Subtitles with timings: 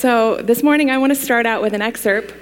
[0.00, 2.32] So, this morning I want to start out with an excerpt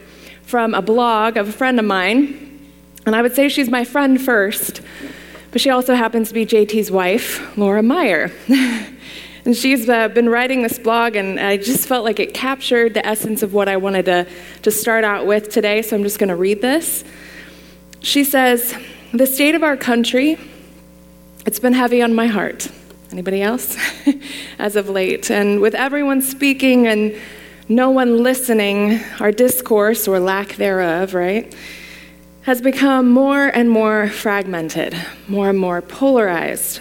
[0.42, 2.70] from a blog of a friend of mine.
[3.04, 4.80] And I would say she's my friend first,
[5.50, 8.30] but she also happens to be JT's wife, Laura Meyer.
[8.48, 13.04] and she's uh, been writing this blog, and I just felt like it captured the
[13.04, 14.28] essence of what I wanted to,
[14.62, 17.02] to start out with today, so I'm just going to read this.
[17.98, 18.72] She says,
[19.12, 20.38] The state of our country,
[21.44, 22.68] it's been heavy on my heart.
[23.10, 23.76] Anybody else?
[24.60, 25.28] As of late.
[25.28, 27.16] And with everyone speaking and
[27.68, 31.54] no one listening, our discourse, or lack thereof, right,
[32.42, 36.80] has become more and more fragmented, more and more polarized.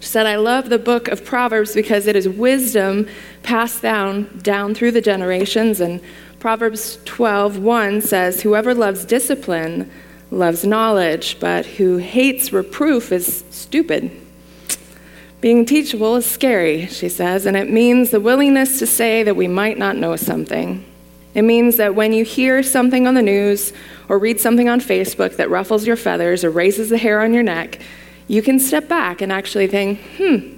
[0.00, 3.06] She said, I love the book of Proverbs because it is wisdom
[3.42, 5.80] passed down, down through the generations.
[5.80, 6.00] And
[6.40, 9.90] Proverbs 12, 1 says, Whoever loves discipline
[10.30, 14.10] loves knowledge, but who hates reproof is stupid.
[15.40, 19.48] Being teachable is scary, she says, and it means the willingness to say that we
[19.48, 20.84] might not know something.
[21.34, 23.72] It means that when you hear something on the news
[24.08, 27.42] or read something on Facebook that ruffles your feathers or raises the hair on your
[27.42, 27.80] neck,
[28.28, 30.56] you can step back and actually think, hmm,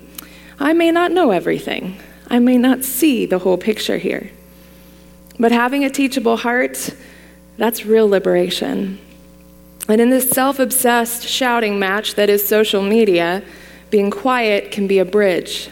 [0.59, 1.97] I may not know everything.
[2.29, 4.31] I may not see the whole picture here.
[5.39, 6.91] But having a teachable heart,
[7.57, 8.99] that's real liberation.
[9.89, 13.43] And in this self obsessed shouting match that is social media,
[13.93, 15.69] being quiet can be a bridge,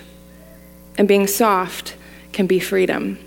[0.99, 1.97] and being soft
[2.33, 3.19] can be freedom.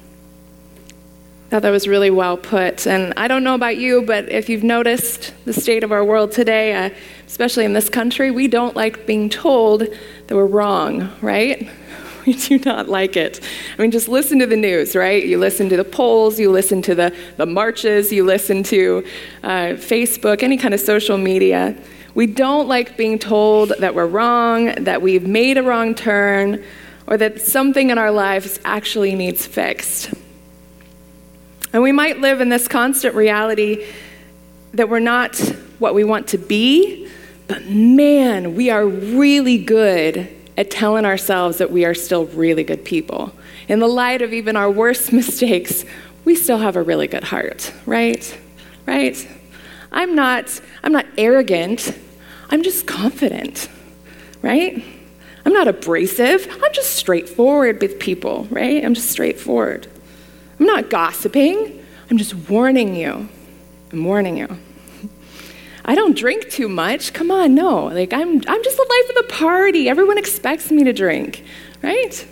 [1.48, 2.86] I thought that was really well put.
[2.86, 6.32] And I don't know about you, but if you've noticed the state of our world
[6.32, 6.92] today, uh,
[7.26, 11.68] especially in this country, we don't like being told that we're wrong, right?
[12.26, 13.42] We do not like it.
[13.78, 15.26] I mean, just listen to the news, right?
[15.26, 19.06] You listen to the polls, you listen to the, the marches, you listen to
[19.44, 21.76] uh, Facebook, any kind of social media.
[22.16, 26.64] We don't like being told that we're wrong, that we've made a wrong turn,
[27.08, 30.14] or that something in our lives actually needs fixed.
[31.74, 33.86] And we might live in this constant reality
[34.76, 35.38] that we're not
[35.80, 37.10] what we want to be,
[37.48, 42.86] but man, we are really good at telling ourselves that we are still really good
[42.86, 43.34] people.
[43.68, 45.86] In the light of even our worst mistakes,
[46.26, 48.40] we still have a really good heart, right?
[48.86, 49.28] Right?
[49.92, 51.98] I'm not I'm not arrogant.
[52.50, 53.70] I'm just confident,
[54.42, 54.84] right?
[55.46, 56.48] I'm not abrasive.
[56.64, 58.84] I'm just straightforward with people, right?
[58.84, 59.88] I'm just straightforward.
[60.60, 61.84] I'm not gossiping.
[62.10, 63.28] I'm just warning you.
[63.92, 64.48] I'm warning you.
[65.86, 67.14] I don't drink too much.
[67.14, 67.86] Come on, no.
[67.86, 69.90] Like I'm I'm just the life of the party.
[69.90, 71.44] Everyone expects me to drink,
[71.82, 72.26] right?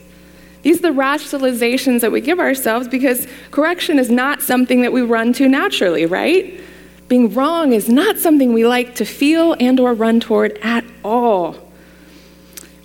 [0.61, 5.01] These are the rationalizations that we give ourselves because correction is not something that we
[5.01, 6.61] run to naturally, right?
[7.07, 11.57] Being wrong is not something we like to feel and or run toward at all.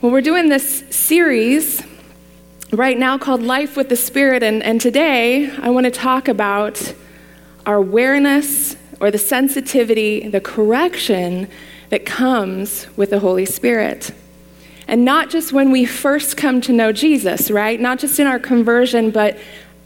[0.01, 1.83] Well, we're doing this series
[2.73, 6.95] right now called Life with the Spirit, and, and today I want to talk about
[7.67, 11.49] our awareness or the sensitivity, the correction
[11.91, 14.11] that comes with the Holy Spirit.
[14.89, 17.81] And not just when we first come to know Jesus, right?
[17.81, 19.39] Not just in our conversion, but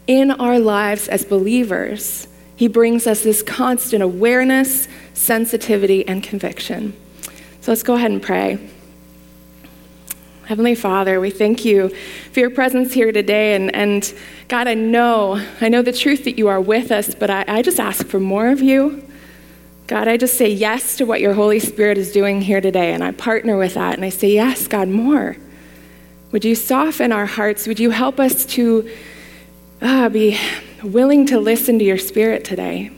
[0.07, 2.27] in our lives as believers.
[2.55, 6.93] He brings us this constant awareness, sensitivity, and conviction.
[7.61, 8.59] So let's go ahead and pray.
[10.45, 11.89] Heavenly Father, we thank you
[12.31, 13.55] for your presence here today.
[13.55, 14.13] And, and
[14.47, 17.61] God, I know, I know the truth that you are with us, but I, I
[17.61, 19.07] just ask for more of you.
[19.87, 23.03] God, I just say yes to what your Holy Spirit is doing here today, and
[23.03, 23.95] I partner with that.
[23.95, 25.37] And I say, Yes, God, more.
[26.31, 27.67] Would you soften our hearts?
[27.67, 28.89] Would you help us to
[29.81, 30.37] uh, be
[30.83, 32.91] willing to listen to your spirit today.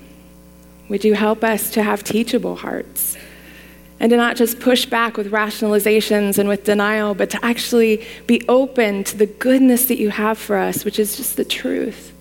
[0.89, 3.17] Would you help us to have teachable hearts
[4.03, 8.43] and to not just push back with rationalizations and with denial, but to actually be
[8.49, 12.11] open to the goodness that you have for us, which is just the truth.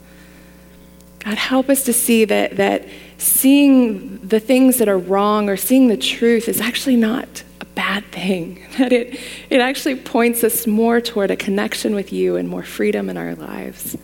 [1.24, 2.86] God, help us to see that, that
[3.18, 8.04] seeing the things that are wrong or seeing the truth is actually not a bad
[8.12, 9.18] thing, that it,
[9.50, 13.34] it actually points us more toward a connection with you and more freedom in our
[13.34, 13.98] lives.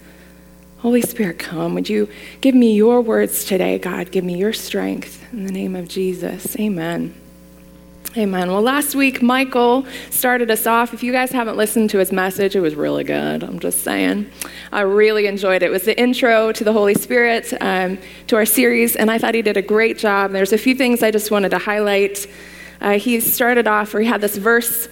[0.78, 1.74] Holy Spirit, come.
[1.74, 2.08] Would you
[2.40, 4.10] give me your words today, God?
[4.10, 6.58] Give me your strength in the name of Jesus.
[6.58, 7.14] Amen.
[8.16, 8.50] Amen.
[8.50, 10.94] Well, last week, Michael started us off.
[10.94, 13.44] If you guys haven't listened to his message, it was really good.
[13.44, 14.30] I'm just saying.
[14.72, 15.66] I really enjoyed it.
[15.66, 19.34] It was the intro to the Holy Spirit, um, to our series, and I thought
[19.34, 20.32] he did a great job.
[20.32, 22.26] There's a few things I just wanted to highlight.
[22.80, 24.88] Uh, he started off where he had this verse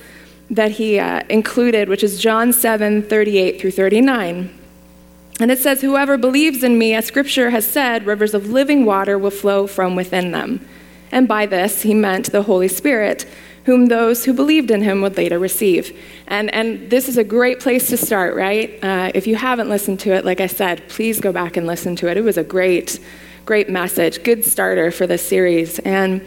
[0.50, 4.58] that he uh, included, which is John 7 38 through 39.
[5.40, 9.18] And it says, Whoever believes in me, as scripture has said, rivers of living water
[9.18, 10.66] will flow from within them.
[11.12, 13.26] And by this, he meant the Holy Spirit,
[13.64, 15.96] whom those who believed in him would later receive.
[16.26, 18.78] And, and this is a great place to start, right?
[18.82, 21.96] Uh, if you haven't listened to it, like I said, please go back and listen
[21.96, 22.16] to it.
[22.16, 23.00] It was a great,
[23.44, 25.78] great message, good starter for this series.
[25.80, 26.26] And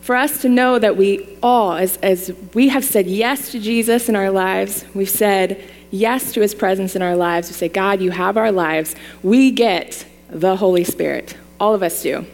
[0.00, 4.08] for us to know that we all, as, as we have said yes to Jesus
[4.08, 8.00] in our lives, we've said yes to his presence in our lives, we say, God,
[8.00, 11.36] you have our lives, we get the Holy Spirit.
[11.58, 12.24] All of us do.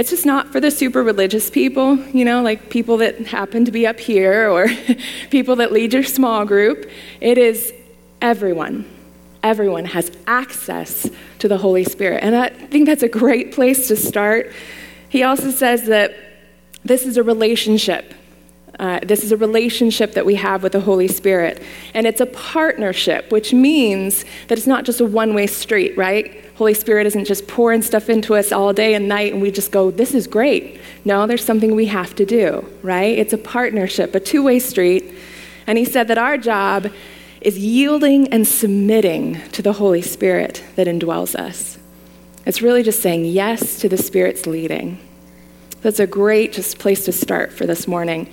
[0.00, 3.70] It's just not for the super religious people, you know, like people that happen to
[3.70, 4.66] be up here or
[5.28, 6.90] people that lead your small group.
[7.20, 7.74] It is
[8.22, 8.86] everyone.
[9.42, 11.06] Everyone has access
[11.40, 12.24] to the Holy Spirit.
[12.24, 14.50] And I think that's a great place to start.
[15.10, 16.14] He also says that
[16.82, 18.14] this is a relationship.
[18.78, 21.62] Uh, this is a relationship that we have with the Holy Spirit.
[21.92, 26.42] And it's a partnership, which means that it's not just a one way street, right?
[26.60, 29.72] Holy Spirit isn't just pouring stuff into us all day and night and we just
[29.72, 30.78] go, this is great.
[31.06, 33.18] No, there's something we have to do, right?
[33.18, 35.10] It's a partnership, a two way street.
[35.66, 36.92] And he said that our job
[37.40, 41.78] is yielding and submitting to the Holy Spirit that indwells us.
[42.44, 44.98] It's really just saying yes to the Spirit's leading.
[45.80, 48.30] That's a great just place to start for this morning.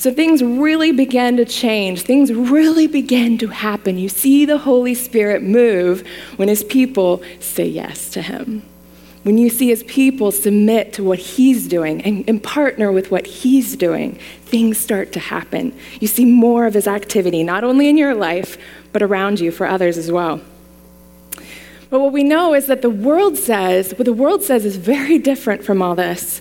[0.00, 2.00] So things really began to change.
[2.04, 3.98] Things really began to happen.
[3.98, 8.62] You see the Holy Spirit move when his people say yes to him.
[9.24, 13.26] When you see his people submit to what he's doing and, and, partner with what
[13.26, 15.78] he's doing, things start to happen.
[16.00, 18.56] You see more of his activity, not only in your life,
[18.94, 20.40] but around you for others as well.
[21.90, 25.18] But what we know is that the world says, what the world says is very
[25.18, 26.40] different from all this.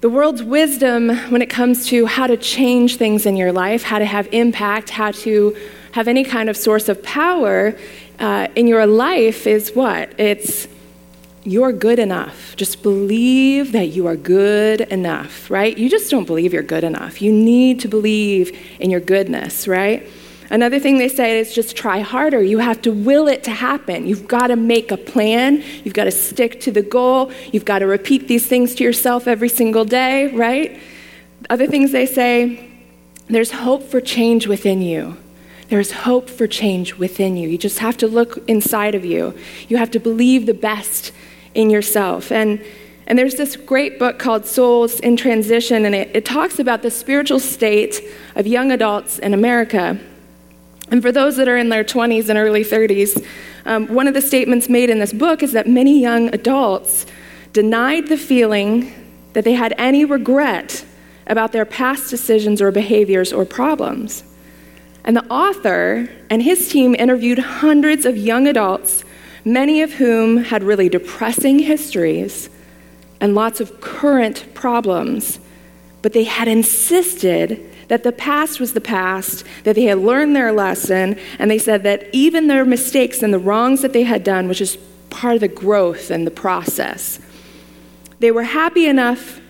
[0.00, 3.98] The world's wisdom when it comes to how to change things in your life, how
[3.98, 5.56] to have impact, how to
[5.90, 7.76] have any kind of source of power
[8.20, 10.12] uh, in your life is what?
[10.16, 10.68] It's
[11.42, 12.54] you're good enough.
[12.54, 15.76] Just believe that you are good enough, right?
[15.76, 17.20] You just don't believe you're good enough.
[17.20, 20.08] You need to believe in your goodness, right?
[20.50, 22.42] Another thing they say is just try harder.
[22.42, 24.06] You have to will it to happen.
[24.06, 25.62] You've got to make a plan.
[25.84, 27.30] You've got to stick to the goal.
[27.52, 30.80] You've got to repeat these things to yourself every single day, right?
[31.50, 32.70] Other things they say
[33.28, 35.18] there's hope for change within you.
[35.68, 37.46] There's hope for change within you.
[37.48, 39.38] You just have to look inside of you.
[39.68, 41.12] You have to believe the best
[41.54, 42.32] in yourself.
[42.32, 42.64] And
[43.06, 46.90] and there's this great book called Souls in Transition, and it, it talks about the
[46.90, 48.02] spiritual state
[48.36, 49.98] of young adults in America.
[50.90, 53.24] And for those that are in their 20s and early 30s,
[53.66, 57.06] um, one of the statements made in this book is that many young adults
[57.52, 58.92] denied the feeling
[59.34, 60.84] that they had any regret
[61.26, 64.24] about their past decisions or behaviors or problems.
[65.04, 69.04] And the author and his team interviewed hundreds of young adults,
[69.44, 72.50] many of whom had really depressing histories
[73.20, 75.38] and lots of current problems,
[76.02, 80.52] but they had insisted that the past was the past, that they had learned their
[80.52, 84.46] lesson, and they said that even their mistakes and the wrongs that they had done
[84.46, 84.78] was just
[85.10, 87.18] part of the growth and the process.
[88.20, 89.40] They were happy enough,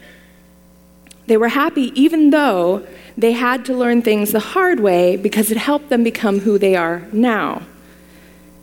[1.27, 2.87] they were happy even though
[3.17, 6.77] they had to learn things the hard way because it helped them become who they
[6.77, 7.63] are now.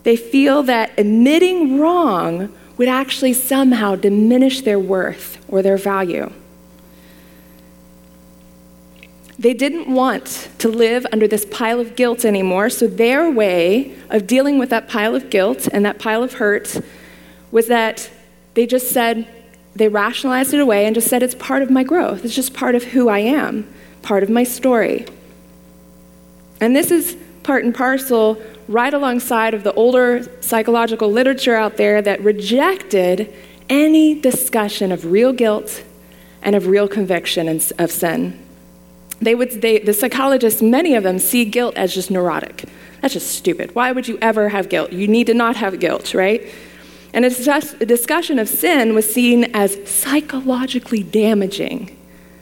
[0.04, 6.32] They feel that admitting wrong would actually somehow diminish their worth or their value.
[9.38, 14.28] They didn't want to live under this pile of guilt anymore, so their way of
[14.28, 16.80] dealing with that pile of guilt and that pile of hurt
[17.52, 18.10] was that
[18.54, 19.28] they just said,
[19.76, 22.24] they rationalized it away and just said, it's part of my growth.
[22.24, 23.68] It's just part of who I am,
[24.02, 25.06] part of my story.
[26.62, 32.02] And this is part and parcel right alongside of the older psychological literature out there
[32.02, 33.34] that rejected
[33.70, 35.84] any discussion of real guilt
[36.42, 38.45] and of real conviction of sin
[39.22, 42.66] they would, they, the psychologists, many of them, see guilt as just neurotic.
[43.02, 43.74] That's just stupid.
[43.76, 44.92] Why would you ever have guilt?
[44.92, 46.42] You need to not have guilt, right?
[47.14, 47.30] And a,
[47.80, 51.96] a discussion of sin was seen as psychologically damaging.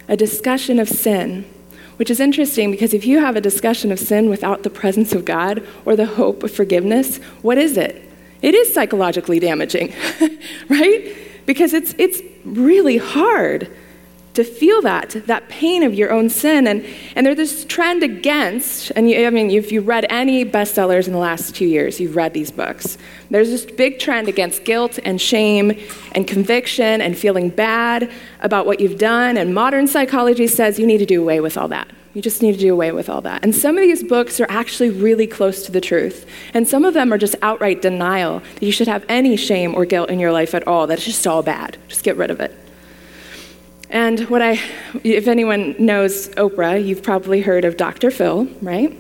[0.08, 1.46] A discussion of sin,
[1.98, 5.26] which is interesting because if you have a discussion of sin without the presence of
[5.26, 8.10] God or the hope of forgiveness, what is it?
[8.42, 9.94] It is psychologically damaging,
[10.70, 11.16] right?
[11.46, 13.70] Because it's, it's really hard
[14.34, 16.68] to feel that, that pain of your own sin.
[16.68, 16.86] And,
[17.16, 21.14] and there's this trend against, and you, I mean, if you've read any bestsellers in
[21.14, 22.98] the last two years, you've read these books.
[23.30, 25.78] There's this big trend against guilt and shame
[26.14, 28.12] and conviction and feeling bad
[28.42, 29.38] about what you've done.
[29.38, 31.88] And modern psychology says you need to do away with all that.
[32.16, 33.44] You just need to do away with all that.
[33.44, 36.28] And some of these books are actually really close to the truth.
[36.54, 39.86] And some of them are just outright denial that you should have any shame or
[39.86, 41.78] guilt in your life at all, that it's just all bad.
[41.88, 42.63] Just get rid of it.
[43.94, 44.60] And what I,
[45.04, 48.10] if anyone knows Oprah, you've probably heard of Dr.
[48.10, 48.92] Phil, right?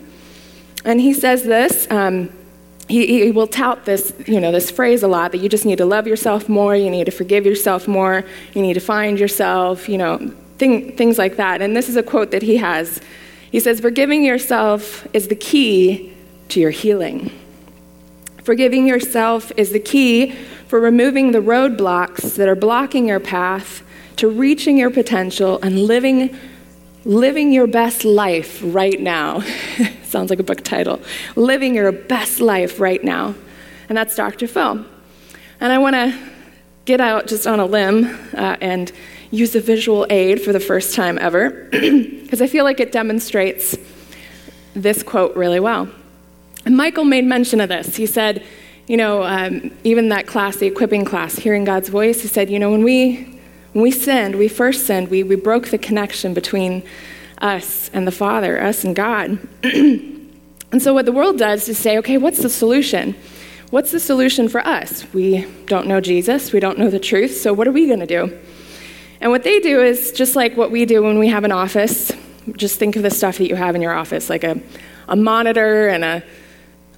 [0.85, 1.89] And he says this.
[1.89, 2.29] Um,
[2.87, 5.79] he, he, will tout this, you know, this phrase a lot that you just need
[5.79, 8.23] to love yourself more, you need to forgive yourself more,
[8.53, 11.59] you need to find yourself, you know, thing, things like that.
[11.59, 13.01] And this is a quote that he has.
[13.51, 16.13] He says, Forgiving yourself is the key
[16.49, 17.31] to your healing.
[18.43, 20.33] Forgiving yourself is the key
[20.67, 23.81] for removing the roadblocks that are blocking your path
[24.17, 26.35] to reaching your potential and living
[27.05, 29.41] living your best life right now.
[30.03, 31.01] Sounds like a book title.
[31.35, 33.35] Living your best life right now.
[33.89, 34.47] And that's Dr.
[34.47, 34.85] Phil.
[35.59, 36.17] And I want to
[36.85, 38.91] get out just on a limb uh, and
[39.31, 43.75] use a visual aid for the first time ever, because I feel like it demonstrates
[44.75, 45.89] this quote really well.
[46.65, 47.95] And Michael made mention of this.
[47.95, 48.43] He said,
[48.87, 52.59] you know, um, even that class, the equipping class, hearing God's voice, he said, you
[52.59, 53.32] know, when we
[53.73, 56.83] when we sinned, we first sinned, we, we broke the connection between
[57.39, 59.39] us and the Father, us and God.
[59.63, 63.15] and so, what the world does is say, okay, what's the solution?
[63.71, 65.11] What's the solution for us?
[65.13, 68.05] We don't know Jesus, we don't know the truth, so what are we going to
[68.05, 68.39] do?
[69.19, 72.11] And what they do is just like what we do when we have an office.
[72.55, 74.61] Just think of the stuff that you have in your office, like a,
[75.07, 76.23] a monitor and a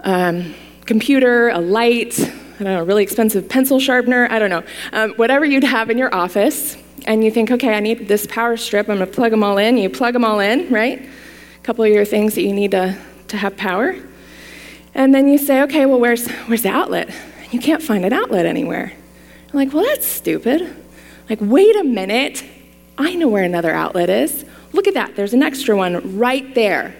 [0.01, 0.53] um,
[0.86, 2.20] computer, a light,
[2.59, 5.97] I don't know, really expensive pencil sharpener, I don't know, um, whatever you'd have in
[5.97, 9.43] your office, and you think, okay, I need this power strip, I'm gonna plug them
[9.43, 9.77] all in.
[9.77, 11.01] You plug them all in, right?
[11.01, 12.97] A couple of your things that you need to,
[13.27, 13.95] to have power.
[14.93, 17.09] And then you say, okay, well, where's, where's the outlet?
[17.43, 18.93] And you can't find an outlet anywhere.
[19.50, 20.74] I'm like, well, that's stupid.
[21.29, 22.45] Like, wait a minute,
[22.97, 24.45] I know where another outlet is.
[24.71, 26.95] Look at that, there's an extra one right there.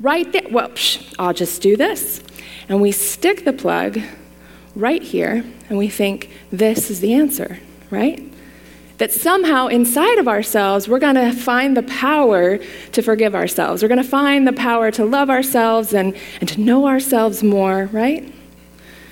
[0.00, 0.46] Right there.
[0.50, 2.22] Well, psh, I'll just do this.
[2.68, 3.98] And we stick the plug
[4.78, 7.58] right here and we think, this is the answer,
[7.90, 8.22] right?
[8.98, 13.82] That somehow inside of ourselves, we're going to find the power to forgive ourselves.
[13.82, 17.86] We're going to find the power to love ourselves and, and to know ourselves more,
[17.92, 18.32] right?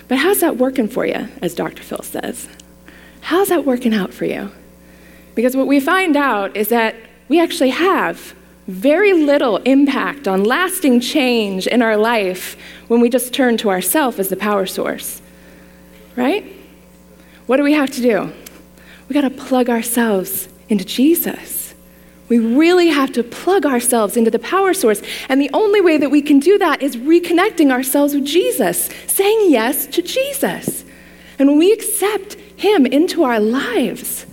[0.08, 1.82] But how's that working for you, as Dr.
[1.82, 2.48] Phil says?
[3.22, 4.52] How's that working out for you?
[5.34, 6.94] Because what we find out is that
[7.28, 8.34] we actually have
[8.68, 12.56] very little impact on lasting change in our life
[12.86, 15.22] when we just turn to ourself as the power source
[16.16, 16.44] right?
[17.46, 18.32] What do we have to do?
[19.08, 21.74] We got to plug ourselves into Jesus.
[22.28, 25.00] We really have to plug ourselves into the power source.
[25.28, 29.50] And the only way that we can do that is reconnecting ourselves with Jesus, saying
[29.50, 30.84] yes to Jesus.
[31.38, 34.26] And when we accept Him into our lives,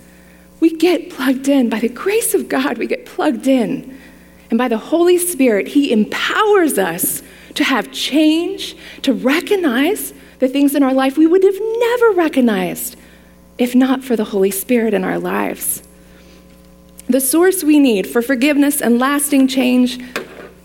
[0.58, 1.68] we get plugged in.
[1.68, 3.96] By the grace of God, we get plugged in.
[4.50, 7.22] And by the Holy Spirit, He empowers us
[7.54, 12.96] to have change, to recognize the things in our life we would have never recognized
[13.58, 15.82] if not for the Holy Spirit in our lives.
[17.06, 20.00] The source we need for forgiveness and lasting change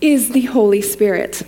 [0.00, 1.42] is the Holy Spirit.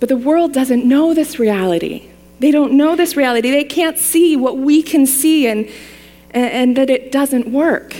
[0.00, 2.10] But the world doesn't know this reality.
[2.40, 3.50] They don't know this reality.
[3.50, 5.70] They can't see what we can see and,
[6.32, 7.96] and that it doesn't work.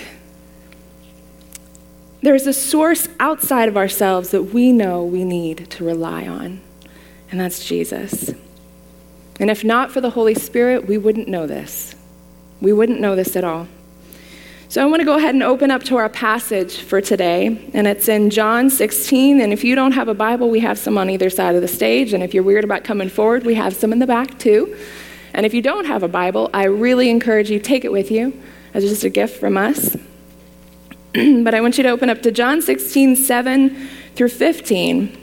[2.20, 6.60] There's a source outside of ourselves that we know we need to rely on,
[7.30, 8.34] and that's Jesus.
[9.38, 11.94] And if not for the Holy Spirit, we wouldn't know this.
[12.60, 13.68] We wouldn't know this at all.
[14.68, 17.86] So I want to go ahead and open up to our passage for today, and
[17.86, 19.40] it's in John 16.
[19.40, 21.68] And if you don't have a Bible, we have some on either side of the
[21.68, 22.12] stage.
[22.12, 24.76] And if you're weird about coming forward, we have some in the back too.
[25.32, 28.42] And if you don't have a Bible, I really encourage you take it with you
[28.74, 29.96] as just a gift from us.
[31.12, 35.16] but I want you to open up to John 16, 7 through 15.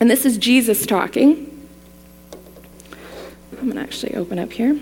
[0.00, 1.53] And this is Jesus talking.
[3.64, 4.78] I'm going to actually open up here.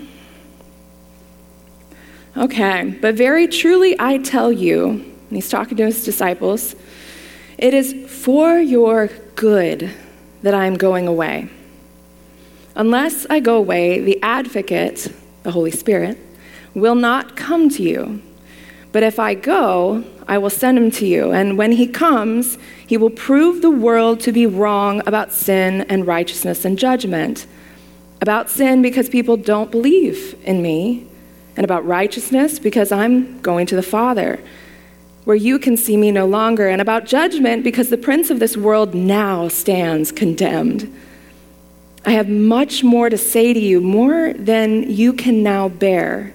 [2.35, 6.75] Okay, but very truly I tell you, and he's talking to his disciples,
[7.57, 9.89] it is for your good
[10.41, 11.47] that I am going away.
[12.75, 15.07] Unless I go away, the advocate,
[15.43, 16.17] the Holy Spirit,
[16.73, 18.21] will not come to you.
[18.91, 21.31] But if I go, I will send him to you.
[21.31, 26.05] And when he comes, he will prove the world to be wrong about sin and
[26.05, 27.47] righteousness and judgment
[28.23, 31.05] about sin because people don't believe in me,
[31.57, 34.39] and about righteousness because I'm going to the Father,
[35.25, 38.55] where you can see me no longer, and about judgment because the prince of this
[38.55, 40.89] world now stands condemned.
[42.05, 46.33] I have much more to say to you, more than you can now bear.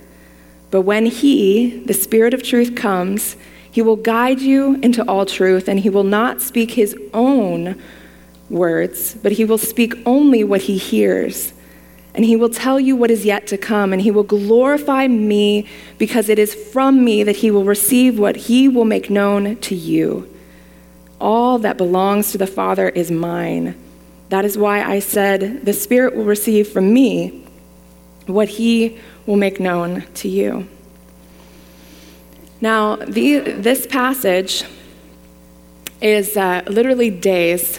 [0.71, 3.35] But when He, the Spirit of truth, comes,
[3.71, 7.81] He will guide you into all truth, and He will not speak His own
[8.51, 11.55] words, but He will speak only what He hears
[12.19, 15.65] and he will tell you what is yet to come, and he will glorify me
[15.99, 19.77] because it is from me that he will receive what he will make known to
[19.77, 20.29] you.
[21.21, 23.81] All that belongs to the Father is mine.
[24.31, 27.47] That is why I said, The Spirit will receive from me
[28.27, 30.69] what he will make known to you.
[32.61, 34.65] Now, the, this passage
[36.03, 37.79] is uh, literally days,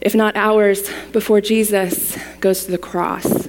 [0.00, 3.48] if not hours, before Jesus goes to the cross.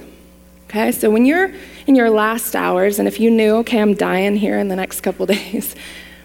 [0.64, 1.52] Okay, so when you're
[1.86, 5.00] in your last hours, and if you knew, okay, I'm dying here in the next
[5.00, 5.74] couple days,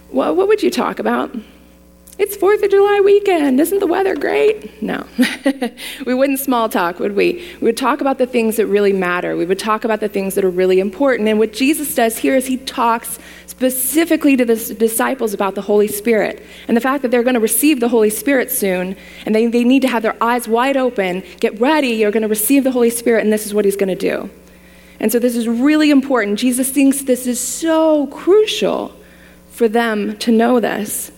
[0.09, 1.33] what, what would you talk about?
[2.19, 3.59] It's Fourth of July weekend.
[3.59, 4.83] Isn't the weather great?
[4.83, 5.07] No.
[6.05, 7.43] we wouldn't small talk, would we?
[7.59, 9.35] We would talk about the things that really matter.
[9.35, 11.27] We would talk about the things that are really important.
[11.27, 13.17] And what Jesus does here is he talks
[13.47, 17.39] specifically to the disciples about the Holy Spirit and the fact that they're going to
[17.39, 21.23] receive the Holy Spirit soon and they, they need to have their eyes wide open.
[21.39, 23.89] Get ready, you're going to receive the Holy Spirit, and this is what he's going
[23.89, 24.29] to do.
[24.99, 26.37] And so this is really important.
[26.37, 28.95] Jesus thinks this is so crucial
[29.49, 31.11] for them to know this.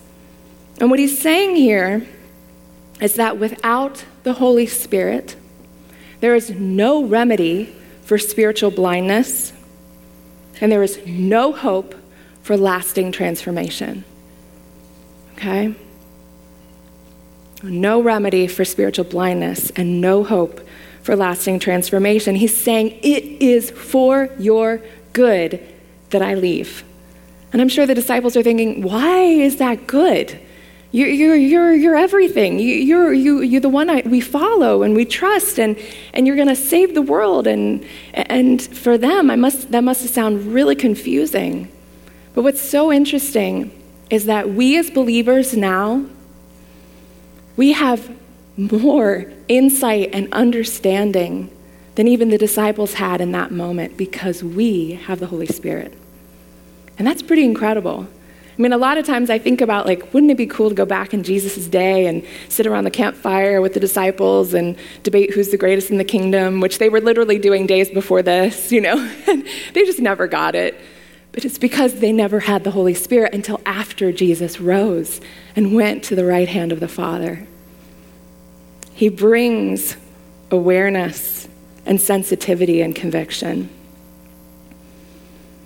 [0.80, 2.06] And what he's saying here
[3.02, 5.36] is that without the Holy Spirit,
[6.20, 9.54] there is no remedy for spiritual blindness,
[10.62, 11.96] and there is no hope
[12.42, 14.04] for lasting transformation.
[15.34, 15.76] Okay?
[17.64, 20.62] No remedy for spiritual blindness and no hope
[21.02, 22.36] for lasting transformation.
[22.36, 24.82] He's saying, It is for your
[25.14, 25.60] good
[26.12, 26.84] that I leave.
[27.52, 30.40] And I'm sure the disciples are thinking, Why is that good?
[30.96, 32.58] You're, you're, you're, you're everything.
[32.58, 35.78] You, are you, you're the one I, we follow and we trust, and,
[36.14, 37.48] and you're going to save the world.
[37.48, 41.70] And, and for them, I must, that must sound really confusing.
[42.34, 43.74] But what's so interesting
[44.10, 46.06] is that we as believers now,
[47.58, 48.10] we have
[48.56, 51.52] more insight and understanding
[51.96, 55.94] than even the disciples had in that moment because we have the Holy Spirit.
[56.98, 58.08] And that's pretty incredible.
[58.58, 60.76] I mean, a lot of times I think about, like, wouldn't it be cool to
[60.76, 65.34] go back in Jesus' day and sit around the campfire with the disciples and debate
[65.34, 68.80] who's the greatest in the kingdom, which they were literally doing days before this, you
[68.80, 68.96] know?
[69.26, 70.80] they just never got it.
[71.34, 75.20] But it's because they never had the Holy Spirit until after Jesus rose
[75.54, 77.46] and went to the right hand of the Father.
[78.94, 79.98] He brings
[80.50, 81.50] awareness
[81.86, 83.70] and sensitivity and conviction.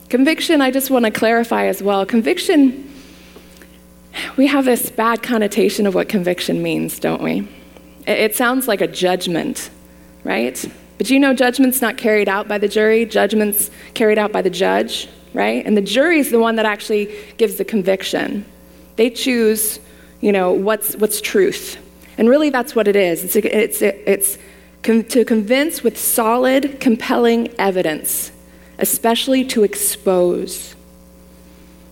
[0.09, 2.03] Conviction, I just want to clarify as well.
[2.03, 2.91] Conviction,
[4.37, 7.47] we have this bad connotation of what conviction means, don't we?
[8.07, 9.69] It sounds like a judgment,
[10.23, 10.65] right?
[10.97, 14.49] But you know, judgment's not carried out by the jury, judgment's carried out by the
[14.49, 15.63] judge, right?
[15.63, 18.45] And the jury is the one that actually gives the conviction.
[18.95, 19.79] They choose,
[20.21, 21.77] you know, what's, what's truth.
[22.17, 23.23] And really, that's what it is.
[23.23, 24.37] It's, it's, it's
[24.81, 28.31] to convince with solid, compelling evidence
[28.79, 30.75] especially to expose.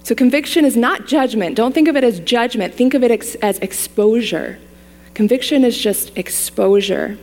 [0.04, 1.56] So, conviction is not judgment.
[1.56, 4.60] Don't think of it as judgment, think of it ex- as exposure.
[5.14, 7.18] Conviction is just exposure.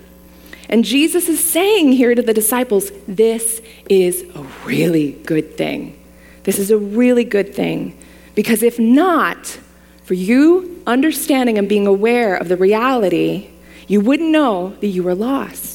[0.68, 5.98] And Jesus is saying here to the disciples, this is a really good thing.
[6.42, 7.98] This is a really good thing.
[8.34, 9.58] Because if not,
[10.04, 13.50] for you understanding and being aware of the reality,
[13.86, 15.73] you wouldn't know that you were lost.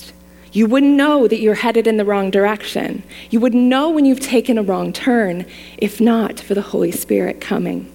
[0.51, 3.03] You wouldn't know that you're headed in the wrong direction.
[3.29, 5.45] You wouldn't know when you've taken a wrong turn
[5.77, 7.91] if not for the Holy Spirit coming.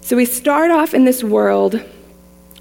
[0.00, 1.80] So we start off in this world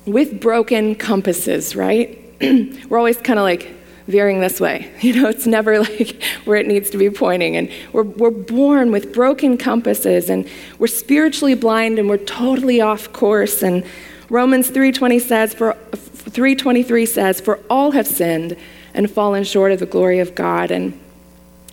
[0.06, 2.18] with broken compasses, right?
[2.90, 3.74] we're always kind of like
[4.08, 4.92] veering this way.
[5.02, 7.58] You know, it's never like where it needs to be pointing.
[7.58, 13.12] And we're, we're born with broken compasses and we're spiritually blind and we're totally off
[13.12, 13.64] course.
[13.64, 13.84] And
[14.32, 18.56] Romans 3:20 says for 3:23 says, "For all have sinned
[18.94, 20.94] and fallen short of the glory of God." And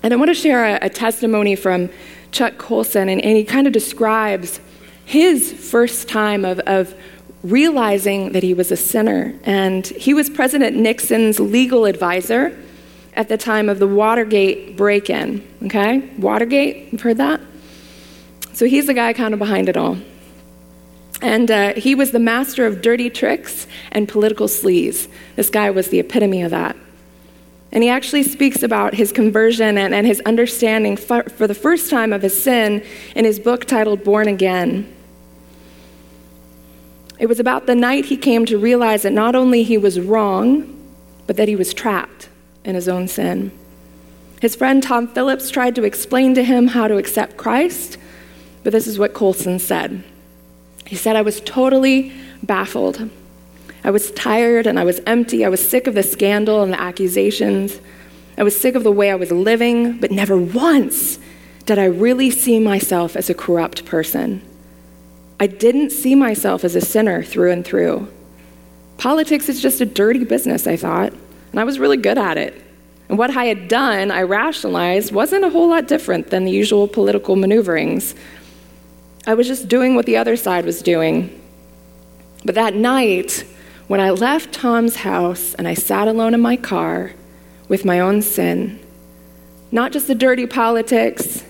[0.03, 1.89] and I want to share a, a testimony from
[2.33, 4.61] Chuck Colson, and, and, he kind of describes
[5.05, 6.95] his first time of, of
[7.43, 9.35] realizing that he was a sinner.
[9.45, 12.57] And he was President Nixon's legal advisor
[13.15, 15.43] at the time of the Watergate break in.
[15.65, 16.11] Okay?
[16.19, 17.41] Watergate, you've heard that?
[18.53, 19.97] So he's the guy kind of behind it all.
[21.21, 25.09] And uh, he was the master of dirty tricks and political sleaze.
[25.37, 26.77] This guy was the epitome of that.
[27.73, 31.91] And he actually speaks about his conversion and, and his understanding for, for the first
[31.91, 34.95] time of his sin in his book titled Born Again.
[37.19, 40.75] It was about the night he came to realize that not only he was wrong,
[41.27, 42.29] but that he was trapped
[42.65, 43.51] in his own sin.
[44.41, 47.99] His friend Tom Phillips tried to explain to him how to accept Christ,
[48.63, 50.05] but this is what Colson said.
[50.89, 53.11] He said, I was totally baffled.
[53.85, 55.45] I was tired and I was empty.
[55.45, 57.79] I was sick of the scandal and the accusations.
[58.39, 61.19] I was sick of the way I was living, but never once
[61.67, 64.41] did I really see myself as a corrupt person.
[65.39, 68.09] I didn't see myself as a sinner through and through.
[68.97, 71.13] Politics is just a dirty business, I thought,
[71.51, 72.65] and I was really good at it.
[73.11, 76.89] And what I had done, I rationalized, wasn't a whole lot different than the usual
[76.89, 78.15] political maneuverings.
[79.29, 81.39] I was just doing what the other side was doing.
[82.47, 83.45] But that night,
[83.87, 87.13] when I left Tom's house and I sat alone in my car
[87.69, 88.81] with my own sin,
[89.71, 91.45] not just the dirty politics,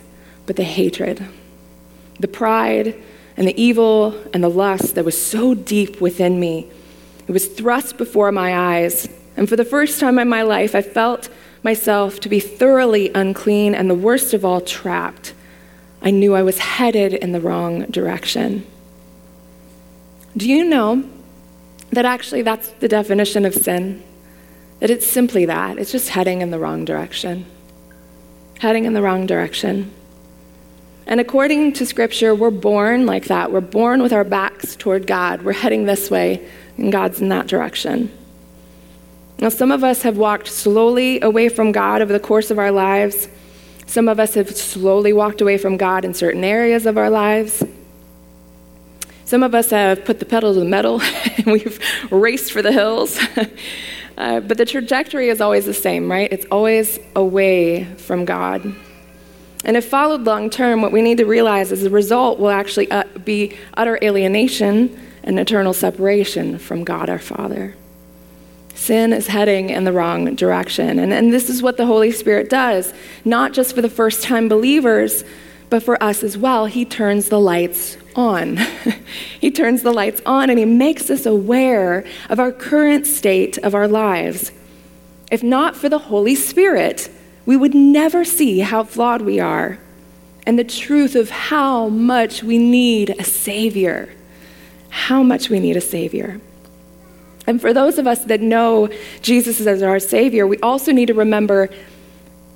[0.45, 1.25] but the hatred,
[2.19, 3.01] the pride,
[3.37, 6.69] and the evil and the lust that was so deep within me.
[7.29, 9.09] It was thrust before my eyes.
[9.37, 11.29] And for the first time in my life, I felt
[11.63, 15.33] myself to be thoroughly unclean and the worst of all, trapped.
[16.03, 18.67] I knew I was headed in the wrong direction.
[20.37, 21.05] Do you know
[21.91, 24.03] that actually that's the definition of sin?
[24.81, 25.79] That it's simply that.
[25.79, 27.47] It's just heading in the wrong direction.
[28.61, 29.93] Heading in the wrong direction.
[31.07, 33.51] And according to Scripture, we're born like that.
[33.51, 35.43] We're born with our backs toward God.
[35.43, 38.13] We're heading this way, and God's in that direction.
[39.39, 42.71] Now, some of us have walked slowly away from God over the course of our
[42.71, 43.29] lives.
[43.89, 47.65] Some of us have slowly walked away from God in certain areas of our lives.
[49.25, 51.01] Some of us have put the pedal to the metal
[51.39, 53.19] and we've raced for the hills.
[54.19, 56.31] uh, but the trajectory is always the same, right?
[56.31, 58.75] It's always away from God.
[59.65, 62.91] And if followed long term, what we need to realize is the result will actually
[62.91, 67.75] uh, be utter alienation and eternal separation from God our Father.
[68.79, 71.01] Sin is heading in the wrong direction.
[71.01, 74.49] And, and this is what the Holy Spirit does, not just for the first time
[74.49, 75.25] believers,
[75.69, 76.67] but for us as well.
[76.67, 78.57] He turns the lights on.
[79.41, 83.75] he turns the lights on and he makes us aware of our current state of
[83.75, 84.53] our lives.
[85.31, 87.11] If not for the Holy Spirit,
[87.45, 89.81] we would never see how flawed we are
[90.47, 94.09] and the truth of how much we need a Savior.
[94.89, 96.41] How much we need a Savior.
[97.49, 98.91] And for those of us that know
[99.23, 101.71] Jesus as our Savior, we also need to remember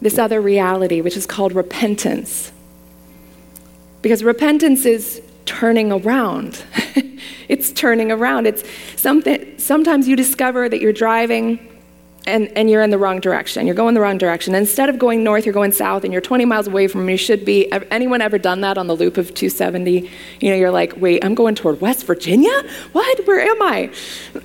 [0.02, 2.52] this other reality, which is called repentance.
[4.02, 6.62] Because repentance is turning around.
[7.48, 8.46] it's turning around.
[8.46, 8.64] It's
[8.96, 11.71] something sometimes you discover that you're driving
[12.26, 13.66] and, and you're in the wrong direction.
[13.66, 14.54] You're going the wrong direction.
[14.54, 17.16] Instead of going north, you're going south, and you're 20 miles away from where you
[17.16, 17.70] should be.
[17.90, 20.08] Anyone ever done that on the loop of 270?
[20.40, 22.62] You know, you're like, wait, I'm going toward West Virginia?
[22.92, 23.26] What?
[23.26, 23.90] Where am I?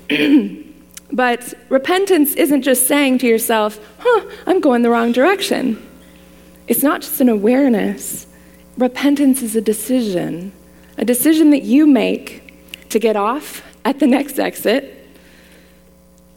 [1.12, 5.82] but repentance isn't just saying to yourself, huh, I'm going the wrong direction.
[6.68, 8.26] It's not just an awareness.
[8.78, 10.52] Repentance is a decision,
[10.98, 12.54] a decision that you make
[12.90, 14.97] to get off at the next exit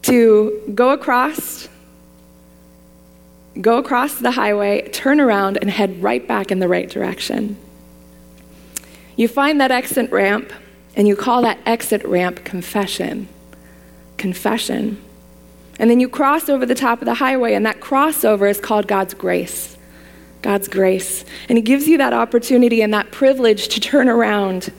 [0.03, 1.67] to go across
[3.59, 7.57] go across the highway, turn around and head right back in the right direction.
[9.17, 10.53] You find that exit ramp
[10.95, 13.27] and you call that exit ramp confession.
[14.17, 15.01] Confession.
[15.79, 18.87] And then you cross over the top of the highway, and that crossover is called
[18.87, 19.77] God's grace.
[20.41, 21.25] God's grace.
[21.49, 24.71] And He gives you that opportunity and that privilege to turn around.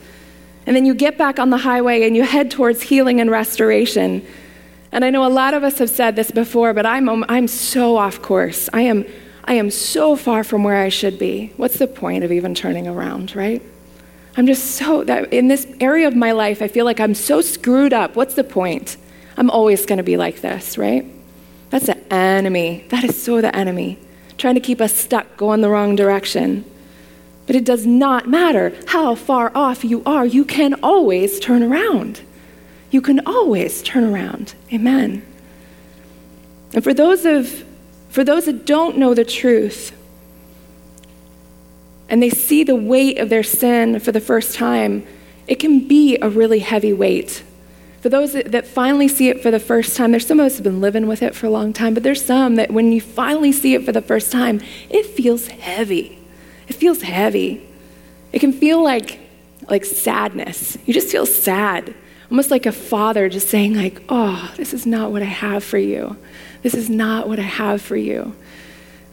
[0.65, 4.25] And then you get back on the highway and you head towards healing and restoration.
[4.93, 7.47] And I know a lot of us have said this before, but I'm, um, I'm
[7.47, 8.69] so off course.
[8.73, 9.05] I am,
[9.43, 11.51] I am so far from where I should be.
[11.57, 13.59] What's the point of even turning around, right?
[14.37, 17.41] I'm just so, that in this area of my life, I feel like I'm so
[17.41, 18.15] screwed up.
[18.15, 18.97] What's the point?
[19.35, 21.03] I'm always going to be like this, right?
[21.71, 22.85] That's the enemy.
[22.89, 23.97] That is so the enemy,
[24.37, 26.65] trying to keep us stuck, going the wrong direction.
[27.47, 32.21] But it does not matter how far off you are, you can always turn around
[32.93, 34.53] you can always turn around.
[34.71, 35.25] Amen.
[36.73, 37.65] And for those of
[38.09, 39.91] for those that don't know the truth
[42.07, 45.05] and they see the weight of their sin for the first time,
[45.47, 47.43] it can be a really heavy weight.
[48.01, 50.57] For those that, that finally see it for the first time, there's some of us
[50.57, 53.01] have been living with it for a long time, but there's some that when you
[53.01, 56.19] finally see it for the first time, it feels heavy.
[56.67, 57.67] It feels heavy.
[58.31, 59.19] It can feel like
[59.67, 60.77] like sadness.
[60.85, 61.95] You just feel sad
[62.33, 65.77] almost like a father just saying like oh this is not what i have for
[65.77, 66.17] you.
[66.63, 68.35] This is not what i have for you.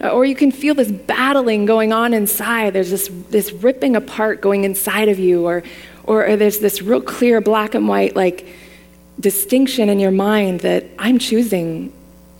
[0.02, 2.72] Uh, or you can feel this battling going on inside.
[2.72, 5.62] There's this, this ripping apart going inside of you or,
[6.04, 8.46] or, or there's this real clear black and white like
[9.20, 11.92] distinction in your mind that i'm choosing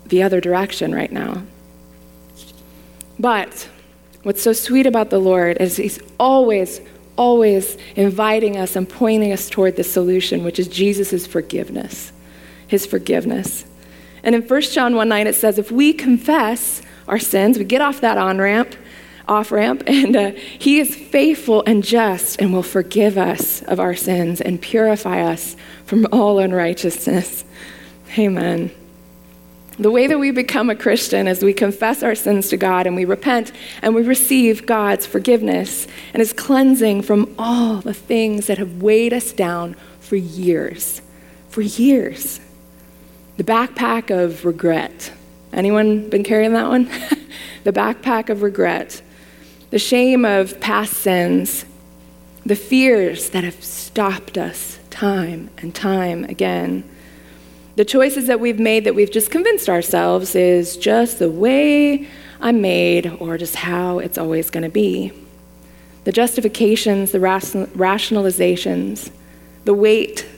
[0.06, 1.42] the other direction right now.
[3.18, 3.68] But
[4.22, 6.80] what's so sweet about the lord is he's always
[7.20, 12.12] always inviting us and pointing us toward the solution, which is Jesus' forgiveness.
[12.66, 13.66] his forgiveness.
[14.22, 17.82] And in 1 John 1 9, it says, if we confess our sins, we get
[17.82, 18.74] off that on ramp,
[19.28, 23.94] off ramp, and uh, he is faithful and just and will forgive us of our
[23.94, 27.44] sins and purify us from all unrighteousness.
[28.16, 28.70] Amen.
[29.80, 32.94] The way that we become a Christian is we confess our sins to God and
[32.94, 38.58] we repent and we receive God's forgiveness and his cleansing from all the things that
[38.58, 41.00] have weighed us down for years.
[41.48, 42.40] For years.
[43.38, 45.12] The backpack of regret.
[45.54, 46.84] Anyone been carrying that one?
[47.64, 49.00] the backpack of regret.
[49.70, 51.64] The shame of past sins.
[52.44, 56.84] The fears that have stopped us time and time again
[57.80, 62.06] the choices that we've made that we've just convinced ourselves is just the way
[62.38, 65.12] I'm made or just how it's always going to be.
[66.04, 69.10] The justifications, the rationalizations,
[69.64, 70.28] the weight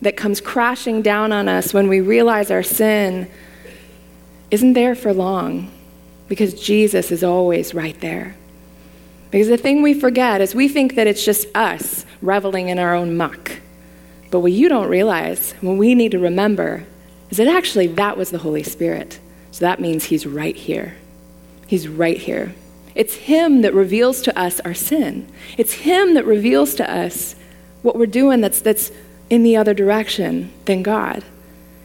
[0.00, 3.30] that comes crashing down on us when we realize our sin
[4.50, 5.70] isn't there for long
[6.28, 8.36] because Jesus is always right there.
[9.30, 12.94] Because the thing we forget is we think that it's just us reveling in our
[12.94, 13.60] own muck.
[14.30, 16.84] But what you don't realize, what we need to remember,
[17.30, 19.18] is that actually that was the Holy Spirit.
[19.50, 20.96] So that means He's right here.
[21.66, 22.54] He's right here.
[22.94, 25.28] It's Him that reveals to us our sin.
[25.56, 27.36] It's Him that reveals to us
[27.82, 28.92] what we're doing that's, that's
[29.28, 31.24] in the other direction than God.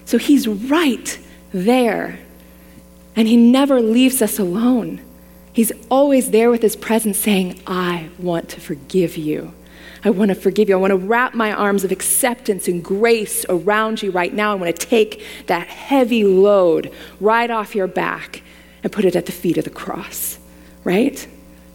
[0.05, 1.17] So He's right
[1.51, 2.19] there.
[3.15, 5.01] And He never leaves us alone.
[5.53, 9.53] He's always there with His presence saying, I want to forgive you.
[10.05, 10.75] I want to forgive you.
[10.75, 14.51] I want to wrap my arms of acceptance and grace around you right now.
[14.51, 18.43] I want to take that heavy load right off your back
[18.83, 20.37] and put it at the feet of the cross,
[20.83, 21.27] right?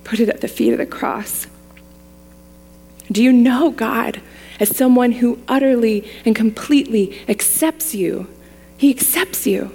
[0.04, 1.48] Put it at the feet of the cross.
[3.10, 4.20] Do you know God
[4.60, 8.28] as someone who utterly and completely accepts you?
[8.76, 9.74] He accepts you.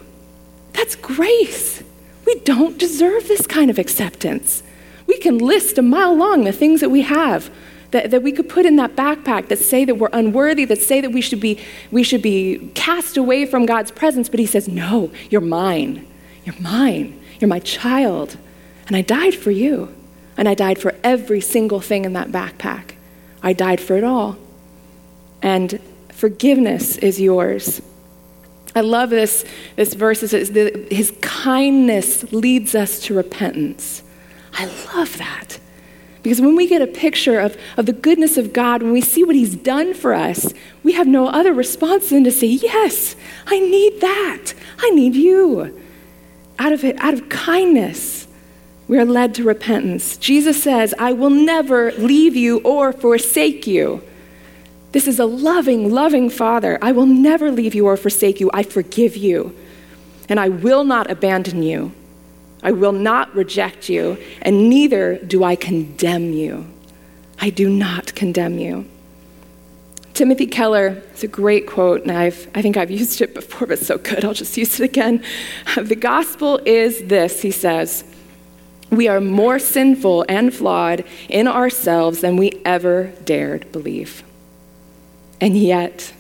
[0.72, 1.84] That's grace.
[2.26, 4.64] We don't deserve this kind of acceptance.
[5.08, 7.52] We can list a mile long the things that we have
[7.96, 11.00] that, that we could put in that backpack that say that we're unworthy, that say
[11.00, 14.28] that we should, be, we should be cast away from God's presence.
[14.28, 16.06] But He says, No, you're mine.
[16.44, 17.18] You're mine.
[17.40, 18.38] You're my child.
[18.88, 19.96] And I died for you.
[20.36, 22.96] And I died for every single thing in that backpack.
[23.42, 24.36] I died for it all.
[25.42, 25.80] And
[26.12, 27.82] forgiveness is yours.
[28.76, 29.46] I love this,
[29.78, 30.20] this verse.
[30.20, 34.04] His kindness leads us to repentance.
[34.52, 35.60] I love that.
[36.26, 39.24] Because when we get a picture of, of the goodness of God, when we see
[39.24, 43.60] what He's done for us, we have no other response than to say, Yes, I
[43.60, 44.56] need that.
[44.80, 45.80] I need you.
[46.58, 48.28] Out of it, out of kindness,
[48.88, 50.18] we are led to repentance.
[50.18, 54.02] Jesus says, I will never leave you or forsake you.
[54.94, 56.80] This is a loving, loving Father.
[56.82, 58.50] I will never leave you or forsake you.
[58.52, 59.56] I forgive you,
[60.28, 61.92] and I will not abandon you.
[62.66, 66.66] I will not reject you, and neither do I condemn you.
[67.40, 68.90] I do not condemn you.
[70.16, 73.78] Timothy Keller, it's a great quote, and I've, I think I've used it before, but
[73.78, 75.24] it's so good, I'll just use it again.
[75.76, 78.04] The gospel is this, he says
[78.90, 84.24] we are more sinful and flawed in ourselves than we ever dared believe.
[85.40, 86.14] And yet,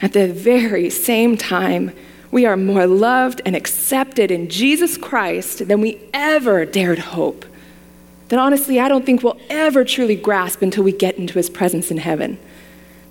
[0.00, 1.92] at the very same time,
[2.34, 7.44] we are more loved and accepted in Jesus Christ than we ever dared hope.
[8.26, 11.92] That honestly, I don't think we'll ever truly grasp until we get into his presence
[11.92, 12.40] in heaven.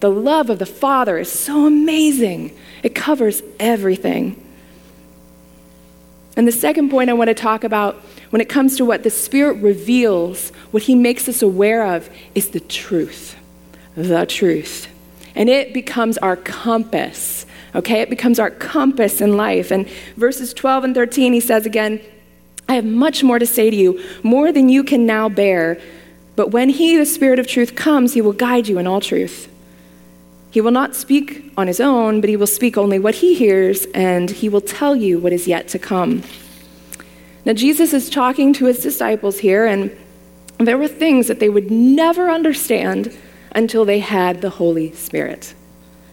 [0.01, 4.45] The love of the Father is so amazing, it covers everything.
[6.35, 7.95] And the second point I want to talk about
[8.31, 12.49] when it comes to what the Spirit reveals, what He makes us aware of, is
[12.49, 13.37] the truth.
[13.95, 14.89] The truth.
[15.33, 19.71] And it becomes our compass Okay, it becomes our compass in life.
[19.71, 21.99] And verses 12 and 13, he says again,
[22.69, 25.79] I have much more to say to you, more than you can now bear.
[26.35, 29.49] But when he, the Spirit of truth, comes, he will guide you in all truth.
[30.51, 33.85] He will not speak on his own, but he will speak only what he hears,
[33.93, 36.21] and he will tell you what is yet to come.
[37.43, 39.91] Now, Jesus is talking to his disciples here, and
[40.59, 43.15] there were things that they would never understand
[43.51, 45.53] until they had the Holy Spirit.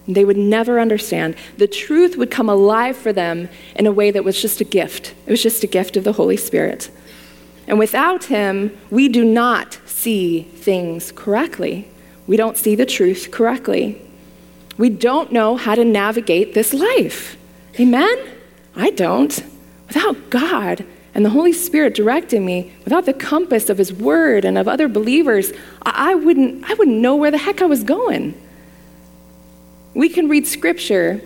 [0.08, 1.36] They would never understand.
[1.58, 5.14] The truth would come alive for them in a way that was just a gift.
[5.26, 6.90] It was just a gift of the Holy Spirit.
[7.66, 11.88] And without Him, we do not see things correctly.
[12.26, 14.00] We don't see the truth correctly.
[14.76, 17.36] We don't know how to navigate this life.
[17.78, 18.18] Amen?
[18.74, 19.44] I don't.
[19.88, 20.84] Without God
[21.14, 24.88] and the Holy Spirit directing me, without the compass of His Word and of other
[24.88, 28.40] believers, I, wouldn't, I wouldn't know where the heck I was going.
[29.94, 31.20] We can read scripture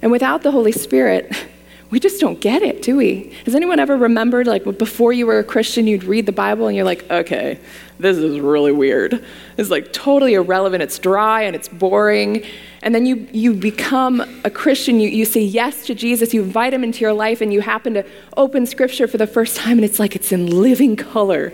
[0.00, 1.32] And without the Holy Spirit,
[1.90, 3.32] we just don't get it, do we?
[3.44, 6.74] Has anyone ever remembered, like, before you were a Christian, you'd read the Bible and
[6.74, 7.60] you're like, okay,
[8.00, 9.24] this is really weird.
[9.56, 10.82] It's like totally irrelevant.
[10.82, 12.44] It's dry and it's boring.
[12.82, 14.98] And then you, you become a Christian.
[14.98, 16.34] You, you say yes to Jesus.
[16.34, 18.04] You invite him into your life and you happen to
[18.36, 21.52] open scripture for the first time and it's like it's in living color.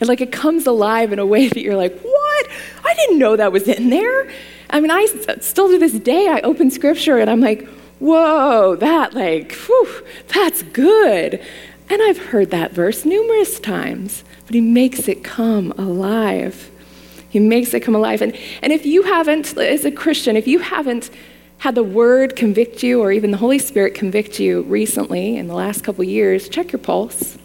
[0.00, 2.48] And like it comes alive in a way that you're like, what?
[2.82, 4.30] I didn't know that was in there.
[4.70, 5.06] I mean, I
[5.40, 10.62] still to this day, I open scripture and I'm like, whoa, that like, whew, that's
[10.62, 11.44] good.
[11.88, 16.70] And I've heard that verse numerous times, but he makes it come alive.
[17.28, 18.22] He makes it come alive.
[18.22, 21.10] And, and if you haven't, as a Christian, if you haven't
[21.58, 25.54] had the word convict you or even the Holy Spirit convict you recently in the
[25.54, 27.38] last couple years, check your pulse.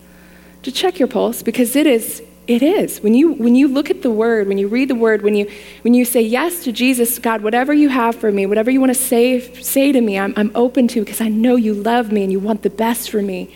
[0.64, 3.02] To check your pulse because it is it is.
[3.02, 5.50] When you, when you look at the word, when you read the word, when you,
[5.82, 8.94] when you say yes to Jesus, God, whatever you have for me, whatever you want
[8.94, 12.24] to say, say to me, I'm, I'm open to because I know you love me
[12.24, 13.54] and you want the best for me.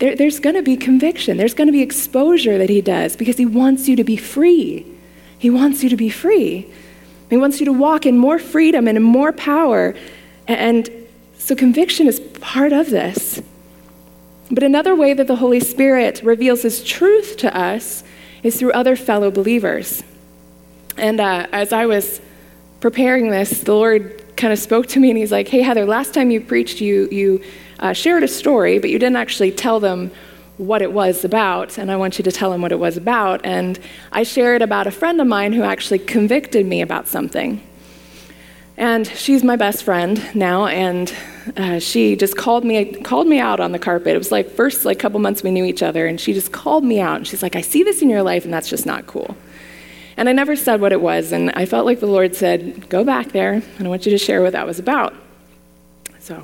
[0.00, 1.36] There, there's going to be conviction.
[1.36, 4.84] There's going to be exposure that he does because he wants you to be free.
[5.38, 6.68] He wants you to be free.
[7.30, 9.94] He wants you to walk in more freedom and in more power.
[10.48, 10.90] And
[11.38, 13.40] so conviction is part of this.
[14.50, 18.04] But another way that the Holy Spirit reveals his truth to us
[18.44, 20.04] is through other fellow believers.
[20.96, 22.20] And uh, as I was
[22.78, 26.14] preparing this, the Lord kind of spoke to me and he's like, Hey, Heather, last
[26.14, 27.42] time you preached, you, you
[27.80, 30.12] uh, shared a story, but you didn't actually tell them
[30.56, 33.44] what it was about, and I want you to tell them what it was about.
[33.44, 33.78] And
[34.12, 37.60] I shared about a friend of mine who actually convicted me about something.
[38.76, 41.14] And she's my best friend now, and
[41.56, 44.14] uh, she just called me called me out on the carpet.
[44.14, 46.82] It was like first like couple months we knew each other, and she just called
[46.82, 47.18] me out.
[47.18, 49.36] And she's like, "I see this in your life, and that's just not cool."
[50.16, 53.04] And I never said what it was, and I felt like the Lord said, "Go
[53.04, 55.14] back there, and I want you to share what that was about."
[56.18, 56.42] So,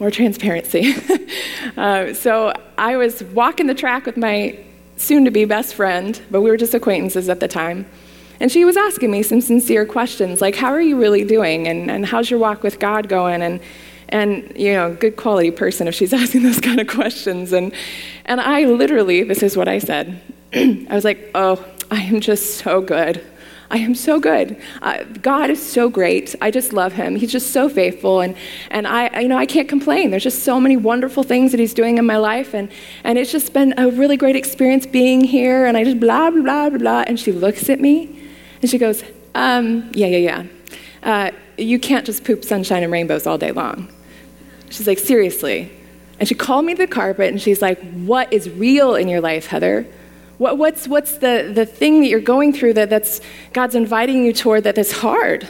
[0.00, 0.94] more transparency.
[1.76, 4.58] uh, so I was walking the track with my
[4.96, 7.84] soon-to-be best friend, but we were just acquaintances at the time.
[8.40, 11.66] And she was asking me some sincere questions like, How are you really doing?
[11.66, 13.42] And, and how's your walk with God going?
[13.42, 13.60] And
[14.08, 17.52] and you know good quality person if she's asking those kind of questions.
[17.52, 17.72] And
[18.24, 20.20] and i literally this is what i said.
[20.54, 23.24] I was like oh i am just so good.
[23.68, 24.62] I am so good.
[24.80, 26.36] Uh, god is so great.
[26.40, 27.16] I just love him.
[27.16, 28.20] He's just so faithful.
[28.20, 28.36] And
[28.70, 30.10] and i you know i can't complain.
[30.10, 32.54] There's just so many wonderful things that he's doing in my life.
[32.54, 32.70] And
[33.02, 35.66] and it's just been a really great experience being here.
[35.66, 37.04] And i just blah blah blah blah blah.
[37.06, 38.22] And she looks at me
[38.62, 39.02] and she goes
[39.34, 40.44] um, yeah yeah yeah
[41.02, 43.88] uh, you can't just poop sunshine and rainbows all day long
[44.70, 45.70] She's like, seriously.
[46.18, 49.20] And she called me to the carpet and she's like, what is real in your
[49.20, 49.86] life, Heather?
[50.38, 53.20] What, what's what's the, the thing that you're going through that that's
[53.52, 55.48] God's inviting you toward that that's hard?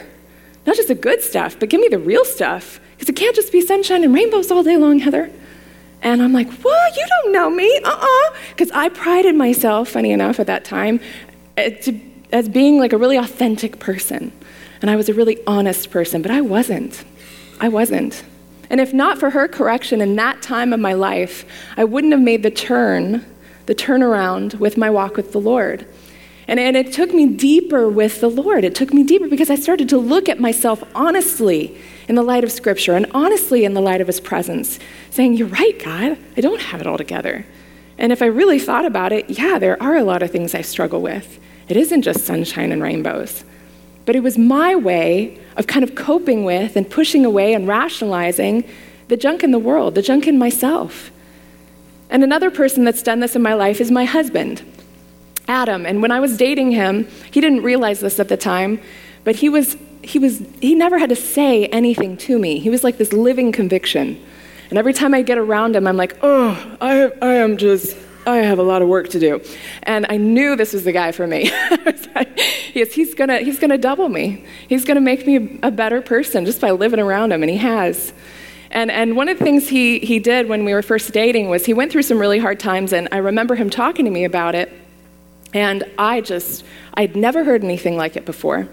[0.65, 2.79] Not just the good stuff, but give me the real stuff.
[2.91, 5.29] Because it can't just be sunshine and rainbows all day long, Heather.
[6.01, 6.95] And I'm like, what?
[6.95, 7.79] You don't know me?
[7.83, 8.35] Uh-uh.
[8.49, 10.99] Because I prided myself, funny enough, at that time,
[11.57, 11.69] uh,
[12.31, 14.31] as being like a really authentic person.
[14.81, 17.03] And I was a really honest person, but I wasn't.
[17.59, 18.23] I wasn't.
[18.69, 21.45] And if not for her correction in that time of my life,
[21.77, 23.25] I wouldn't have made the turn,
[23.65, 25.87] the turnaround with my walk with the Lord.
[26.47, 28.63] And, and it took me deeper with the Lord.
[28.63, 32.43] It took me deeper because I started to look at myself honestly in the light
[32.43, 36.41] of Scripture and honestly in the light of His presence, saying, You're right, God, I
[36.41, 37.45] don't have it all together.
[37.97, 40.61] And if I really thought about it, yeah, there are a lot of things I
[40.61, 41.39] struggle with.
[41.69, 43.43] It isn't just sunshine and rainbows.
[44.05, 48.63] But it was my way of kind of coping with and pushing away and rationalizing
[49.09, 51.11] the junk in the world, the junk in myself.
[52.09, 54.61] And another person that's done this in my life is my husband,
[55.47, 55.85] Adam.
[55.85, 58.79] And when I was dating him, he didn't realize this at the time,
[59.23, 62.59] but he was he was he never had to say anything to me.
[62.59, 64.23] He was like this living conviction.
[64.69, 68.33] And every time I get around him, I'm like, "Oh, I I am just Oh,
[68.33, 69.41] I have a lot of work to do.
[69.83, 71.45] And I knew this was the guy for me.
[72.73, 74.43] yes, he's gonna, he's gonna double me.
[74.67, 78.11] He's gonna make me a better person just by living around him, and he has.
[78.69, 81.65] And, and one of the things he, he did when we were first dating was
[81.65, 84.55] he went through some really hard times, and I remember him talking to me about
[84.55, 84.73] it.
[85.53, 88.67] And I just, I'd never heard anything like it before.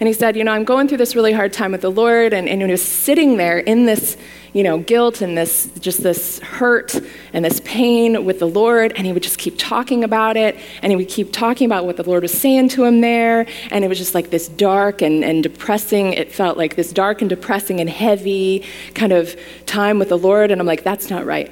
[0.00, 2.32] And he said, You know, I'm going through this really hard time with the Lord.
[2.32, 4.16] And, and he was sitting there in this,
[4.52, 7.00] you know, guilt and this, just this hurt
[7.32, 8.92] and this pain with the Lord.
[8.96, 10.56] And he would just keep talking about it.
[10.82, 13.46] And he would keep talking about what the Lord was saying to him there.
[13.70, 16.12] And it was just like this dark and, and depressing.
[16.12, 20.50] It felt like this dark and depressing and heavy kind of time with the Lord.
[20.50, 21.50] And I'm like, That's not right.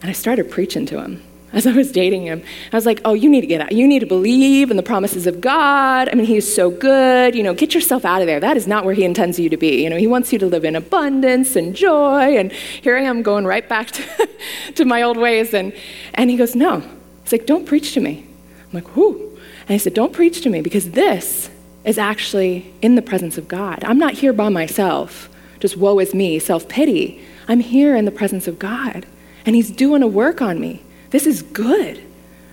[0.00, 1.22] And I started preaching to him.
[1.52, 2.42] as I was dating him.
[2.72, 3.72] I was like, oh, you need to get out.
[3.72, 6.08] You need to believe in the promises of God.
[6.08, 7.34] I mean, he's so good.
[7.34, 8.40] You know, get yourself out of there.
[8.40, 9.82] That is not where he intends you to be.
[9.82, 12.36] You know, he wants you to live in abundance and joy.
[12.36, 14.28] And here I am going right back to,
[14.74, 15.54] to my old ways.
[15.54, 15.72] And,
[16.14, 16.82] and he goes, no.
[17.22, 18.26] He's like, don't preach to me.
[18.66, 19.38] I'm like, whoo.
[19.68, 21.50] And I said, don't preach to me because this
[21.84, 23.82] is actually in the presence of God.
[23.84, 25.30] I'm not here by myself,
[25.60, 27.24] just woe is me, self pity.
[27.48, 29.06] I'm here in the presence of God.
[29.46, 30.82] And he's doing a work on me.
[31.10, 32.02] This is good.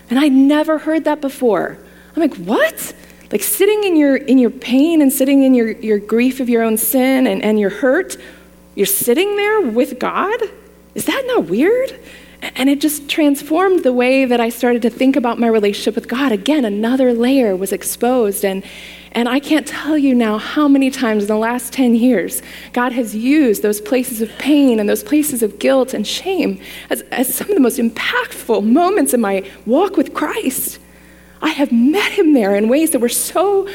[0.09, 1.77] And I never heard that before.
[2.15, 2.93] I'm like, what?
[3.31, 6.63] Like sitting in your in your pain and sitting in your, your grief of your
[6.63, 8.17] own sin and, and your hurt,
[8.75, 10.39] you're sitting there with God?
[10.93, 11.99] Is that not weird?
[12.55, 16.07] And it just transformed the way that I started to think about my relationship with
[16.07, 16.31] God.
[16.31, 18.45] Again, another layer was exposed.
[18.45, 18.63] And,
[19.13, 22.41] and I can't tell you now how many times in the last 10 years
[22.73, 27.01] God has used those places of pain and those places of guilt and shame as,
[27.11, 30.79] as some of the most impactful moments in my walk with Christ.
[31.41, 33.67] I have met him there in ways that were so,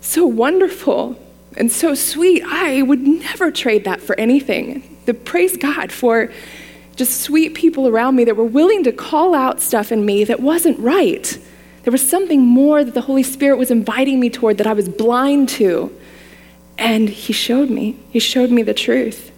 [0.00, 1.18] so wonderful
[1.56, 2.42] and so sweet.
[2.44, 4.98] I would never trade that for anything.
[5.06, 6.30] The praise God for
[6.96, 10.40] just sweet people around me that were willing to call out stuff in me that
[10.40, 11.38] wasn't right
[11.86, 14.88] there was something more that the Holy Spirit was inviting me toward that I was
[14.88, 15.96] blind to.
[16.76, 17.96] And He showed me.
[18.10, 19.30] He showed me the truth.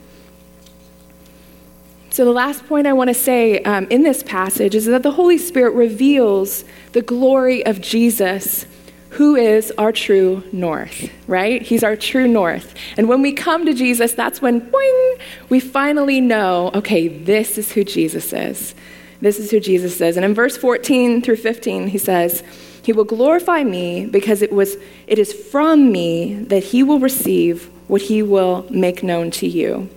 [2.09, 5.11] So, the last point I want to say um, in this passage is that the
[5.11, 8.65] Holy Spirit reveals the glory of Jesus,
[9.11, 11.63] who is our true north, right?
[11.63, 12.75] He's our true north.
[12.97, 17.73] And when we come to Jesus, that's when, boing, we finally know okay, this is
[17.73, 18.75] who Jesus is.
[19.21, 20.17] This is who Jesus is.
[20.17, 22.43] And in verse 14 through 15, he says,
[22.83, 27.71] He will glorify me because it, was, it is from me that he will receive
[27.89, 29.89] what he will make known to you.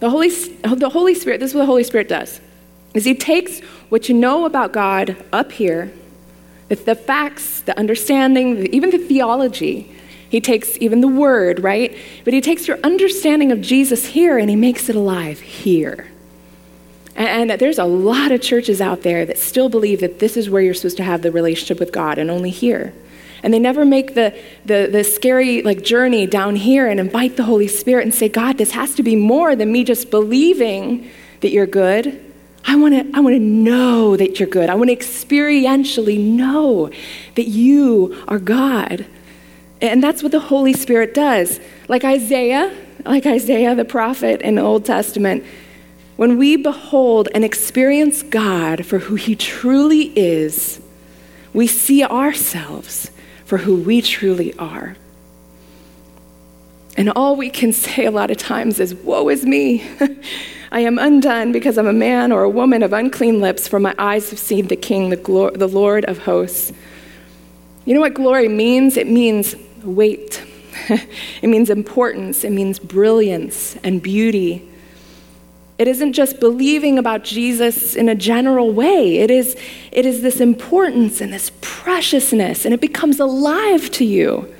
[0.00, 2.40] The Holy, the Holy Spirit, this is what the Holy Spirit does,
[2.94, 5.92] is he takes what you know about God up here,
[6.68, 9.90] the, the facts, the understanding, even the theology,
[10.28, 11.96] he takes even the word, right?
[12.24, 16.08] But he takes your understanding of Jesus here and he makes it alive here.
[17.16, 20.60] And, there's a lot of churches out there that still believe that this is where
[20.60, 22.92] you're supposed to have the relationship with God and only here.
[23.44, 27.44] And they never make the, the, the scary like journey down here and invite the
[27.44, 31.08] Holy Spirit and say, God, this has to be more than me just believing
[31.40, 32.33] that you're good.
[32.66, 34.70] I want to I want to know that you're good.
[34.70, 36.90] I want to experientially know
[37.34, 39.06] that you are God.
[39.80, 41.60] And that's what the Holy Spirit does.
[41.88, 45.44] Like Isaiah, like Isaiah the prophet in the Old Testament,
[46.16, 50.80] when we behold and experience God for who He truly is,
[51.52, 53.10] we see ourselves
[53.44, 54.96] for who we truly are.
[56.96, 59.86] And all we can say a lot of times is, Woe is me!
[60.74, 63.94] I am undone because I'm a man or a woman of unclean lips, for my
[63.96, 66.72] eyes have seen the King, the, the Lord of hosts.
[67.84, 68.96] You know what glory means?
[68.96, 69.54] It means
[69.84, 70.44] weight,
[70.88, 74.68] it means importance, it means brilliance and beauty.
[75.78, 79.18] It isn't just believing about Jesus in a general way.
[79.18, 79.56] It is,
[79.92, 84.52] it is this importance and this preciousness, and it becomes alive to you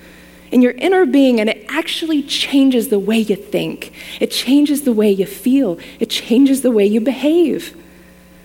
[0.54, 3.92] in your inner being, and it actually changes the way you think.
[4.20, 5.80] It changes the way you feel.
[5.98, 7.76] It changes the way you behave.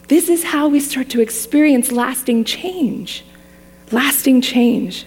[0.08, 3.24] This is how we start to experience lasting change.
[3.92, 5.06] Lasting change.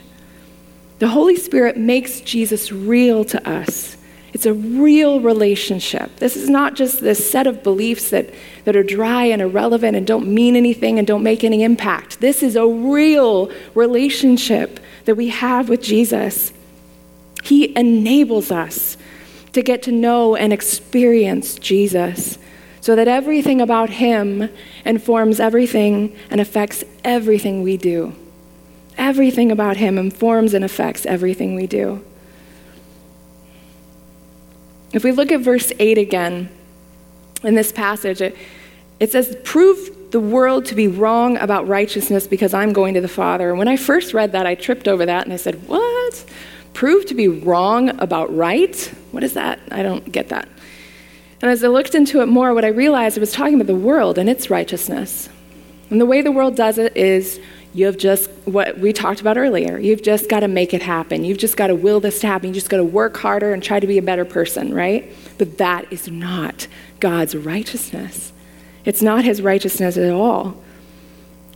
[1.01, 3.97] The Holy Spirit makes Jesus real to us.
[4.33, 6.15] It's a real relationship.
[6.19, 8.33] This is not just this set of beliefs that,
[8.65, 12.21] that are dry and irrelevant and don't mean anything and don't make any impact.
[12.21, 16.53] This is a real relationship that we have with Jesus.
[17.43, 18.97] He enables us
[19.53, 22.39] to get to know and experience Jesus
[22.81, 24.49] so that everything about Him
[24.85, 28.15] informs everything and affects everything we do.
[28.97, 32.05] Everything about Him informs and affects everything we do.
[34.93, 36.49] If we look at verse 8 again
[37.43, 38.37] in this passage, it,
[39.01, 43.09] it says, Prove the world to be wrong about righteousness because I'm going to the
[43.09, 43.49] Father.
[43.49, 46.25] And when I first read that, I tripped over that and I said, What?
[46.75, 48.77] Prove to be wrong about right?
[49.11, 49.61] What is that?
[49.71, 50.49] I don't get that.
[51.41, 54.17] And as I looked into it more, what I realized was talking about the world
[54.17, 55.29] and its righteousness.
[55.91, 57.41] And the way the world does it is
[57.75, 61.25] you have just, what we talked about earlier, you've just got to make it happen.
[61.25, 62.49] You've just got to will this to happen.
[62.49, 65.11] You just got to work harder and try to be a better person, right?
[65.39, 66.69] But that is not
[67.01, 68.33] God's righteousness.
[68.85, 70.57] It's not his righteousness at all.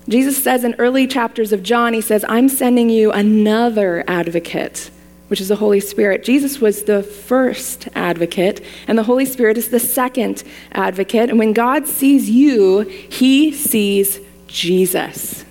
[0.09, 4.91] Jesus says in early chapters of John, he says, I'm sending you another advocate,
[5.29, 6.22] which is the Holy Spirit.
[6.22, 11.31] Jesus was the first advocate, and the Holy Spirit is the second advocate.
[11.31, 15.45] And when God sees you, he sees Jesus.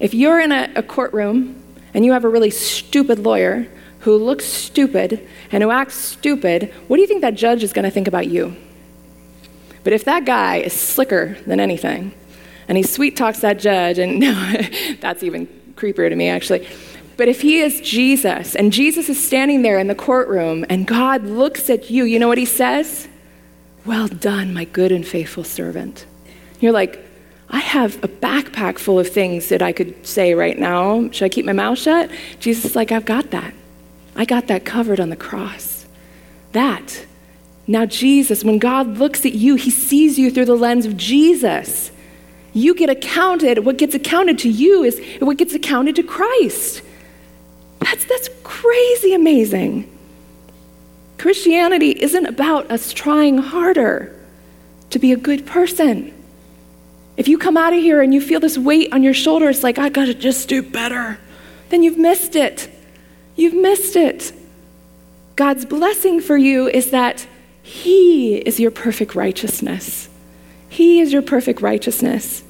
[0.00, 1.62] If you're in a, a courtroom
[1.94, 3.68] and you have a really stupid lawyer
[4.00, 7.84] who looks stupid and who acts stupid, what do you think that judge is going
[7.84, 8.56] to think about you?
[9.84, 12.12] But if that guy is slicker than anything,
[12.68, 14.52] and he sweet talks that judge, and no,
[15.00, 16.66] that's even creepier to me actually.
[17.22, 21.22] But if he is Jesus, and Jesus is standing there in the courtroom, and God
[21.22, 23.06] looks at you, you know what he says?
[23.86, 26.04] Well done, my good and faithful servant.
[26.58, 26.98] You're like,
[27.48, 31.10] I have a backpack full of things that I could say right now.
[31.10, 32.10] Should I keep my mouth shut?
[32.40, 33.54] Jesus is like, I've got that.
[34.16, 35.86] I got that covered on the cross.
[36.50, 37.06] That.
[37.68, 41.92] Now, Jesus, when God looks at you, he sees you through the lens of Jesus.
[42.52, 46.82] You get accounted, what gets accounted to you is what gets accounted to Christ.
[47.84, 49.88] That's, that's crazy amazing.
[51.18, 54.18] Christianity isn't about us trying harder
[54.90, 56.12] to be a good person.
[57.16, 59.78] If you come out of here and you feel this weight on your shoulders, like,
[59.78, 61.18] I gotta just do better,
[61.68, 62.68] then you've missed it.
[63.36, 64.32] You've missed it.
[65.36, 67.26] God's blessing for you is that
[67.62, 70.08] He is your perfect righteousness.
[70.68, 72.42] He is your perfect righteousness.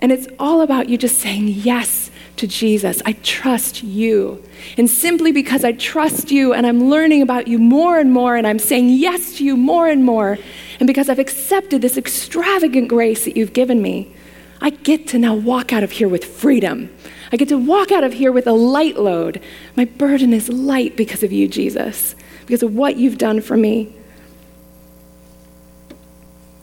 [0.00, 2.05] And it's all about you just saying yes
[2.36, 3.02] to Jesus.
[3.04, 4.42] I trust you.
[4.76, 8.46] And simply because I trust you and I'm learning about you more and more and
[8.46, 10.38] I'm saying yes to you more and more,
[10.78, 14.14] and because I've accepted this extravagant grace that you've given me,
[14.60, 16.90] I get to now walk out of here with freedom.
[17.32, 19.42] I get to walk out of here with a light load.
[19.76, 23.94] My burden is light because of you, Jesus, because of what you've done for me.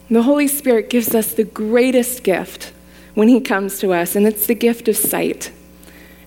[0.10, 2.72] The Holy Spirit gives us the greatest gift
[3.14, 5.52] when He comes to us, and it's the gift of sight.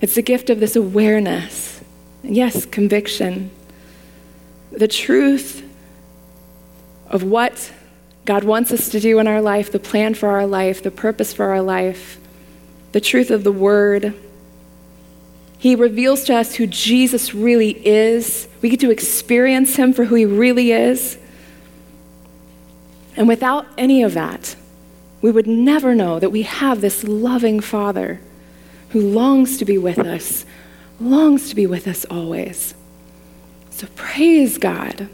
[0.01, 1.81] It's the gift of this awareness.
[2.23, 3.51] Yes, conviction.
[4.71, 5.63] The truth
[7.09, 7.73] of what
[8.25, 11.33] God wants us to do in our life, the plan for our life, the purpose
[11.33, 12.19] for our life,
[12.93, 14.15] the truth of the Word.
[15.59, 18.49] He reveals to us who Jesus really is.
[18.61, 21.19] We get to experience Him for who He really is.
[23.17, 24.57] And without any of that,
[25.23, 28.21] we would never know that we have this loving Father
[28.91, 30.45] who longs to be with us,
[31.01, 32.75] longs to be with us always.
[33.71, 35.09] So praise God.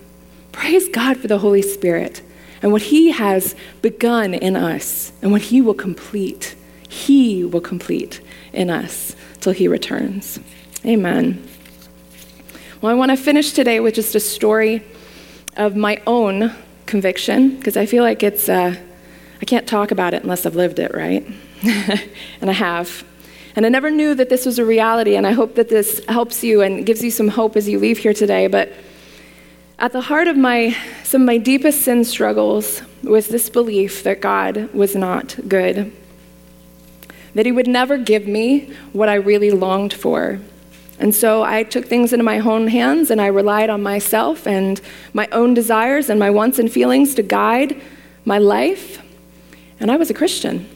[0.52, 2.22] Praise God for the Holy Spirit
[2.62, 6.54] and what He has begun in us and what He will complete.
[6.88, 8.20] He will complete
[8.52, 10.38] in us till He returns.
[10.84, 11.42] Amen.
[12.80, 14.84] Well, I want to finish today with just a story
[15.56, 16.52] of my own
[16.86, 18.76] conviction because I feel like it's, uh,
[19.40, 21.26] I can't talk about it unless I've lived it, right?
[21.62, 23.04] and I have.
[23.54, 26.42] And I never knew that this was a reality, and I hope that this helps
[26.42, 28.46] you and gives you some hope as you leave here today.
[28.46, 28.72] But
[29.78, 34.20] at the heart of my, some of my deepest sin struggles was this belief that
[34.20, 35.92] God was not good,
[37.34, 40.38] that He would never give me what I really longed for.
[40.98, 44.80] And so I took things into my own hands and I relied on myself and
[45.12, 47.80] my own desires and my wants and feelings to guide
[48.24, 49.02] my life.
[49.80, 50.68] And I was a Christian.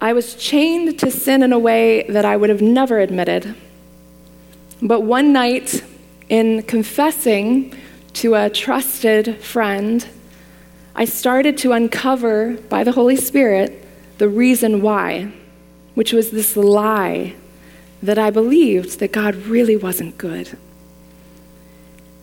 [0.00, 3.54] I was chained to sin in a way that I would have never admitted.
[4.80, 5.84] But one night,
[6.30, 7.74] in confessing
[8.14, 10.06] to a trusted friend,
[10.94, 13.86] I started to uncover by the Holy Spirit
[14.16, 15.32] the reason why,
[15.94, 17.34] which was this lie
[18.02, 20.56] that I believed that God really wasn't good.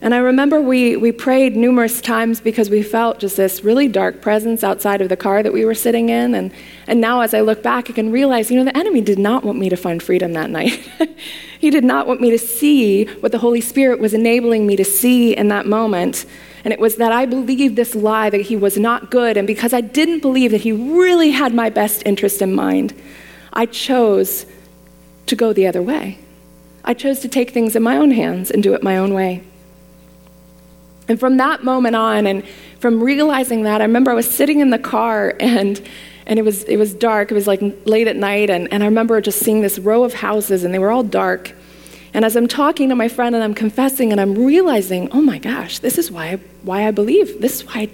[0.00, 4.22] And I remember we, we prayed numerous times because we felt just this really dark
[4.22, 6.36] presence outside of the car that we were sitting in.
[6.36, 6.52] And,
[6.86, 9.42] and now, as I look back, I can realize, you know, the enemy did not
[9.42, 10.88] want me to find freedom that night.
[11.58, 14.84] he did not want me to see what the Holy Spirit was enabling me to
[14.84, 16.26] see in that moment.
[16.64, 19.36] And it was that I believed this lie that he was not good.
[19.36, 22.94] And because I didn't believe that he really had my best interest in mind,
[23.52, 24.46] I chose
[25.26, 26.18] to go the other way.
[26.84, 29.42] I chose to take things in my own hands and do it my own way.
[31.08, 32.44] And from that moment on, and
[32.80, 35.80] from realizing that, I remember I was sitting in the car and
[36.28, 37.30] and it was it was dark.
[37.30, 40.12] It was like late at night, and, and I remember just seeing this row of
[40.14, 41.54] houses, and they were all dark.
[42.14, 45.38] And as I'm talking to my friend and I'm confessing and I'm realizing, oh my
[45.38, 47.40] gosh, this is why I, why I believe.
[47.40, 47.90] This is why I,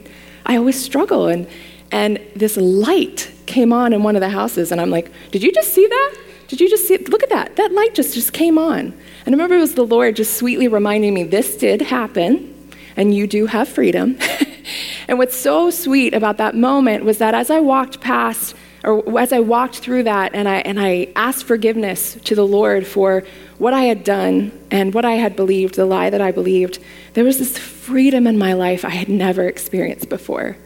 [0.47, 1.29] I always struggle.
[1.29, 1.47] And
[1.93, 5.53] and this light came on in one of the houses, and I'm like, did you
[5.53, 6.17] just see that?
[6.49, 7.09] Did you just see it?
[7.09, 7.57] Look at that.
[7.57, 8.93] That light just just came on.
[9.27, 12.54] And I remember it was the Lord just sweetly reminding me, this did happen
[12.97, 14.19] and you do have freedom.
[15.09, 19.33] and what's so sweet about that moment was that as I walked past or as
[19.33, 23.25] I walked through that and I, and I asked forgiveness to the Lord for
[23.59, 26.79] what I had done and what I had believed, the lie that I believed,
[27.15, 30.57] there was this freedom in my life I had never experienced before.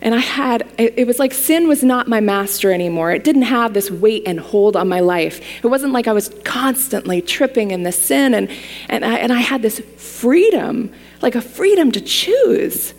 [0.00, 3.10] And I had, it, was like sin was not my master anymore.
[3.10, 5.40] It didn't have this weight and hold on my life.
[5.64, 8.32] It wasn't like I was constantly tripping in the sin.
[8.32, 8.48] And,
[8.88, 10.92] and, I, and I had this freedom,
[11.22, 12.94] like a freedom to choose.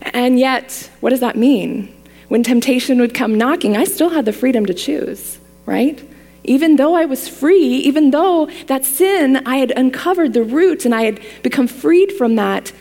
[0.00, 1.94] And yet, what does that mean?
[2.28, 6.02] When temptation would come knocking, I still had the freedom to choose, right?
[6.44, 10.94] Even though I was free, even though that sin, I had uncovered the roots and
[10.94, 12.72] I had become freed from that,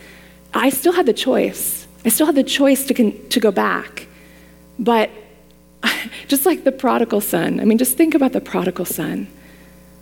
[0.54, 1.88] I still had the choice.
[2.06, 4.08] I still had the choice to, con- to go back.
[4.78, 5.10] But
[6.28, 9.28] just like the prodigal son, I mean, just think about the prodigal son.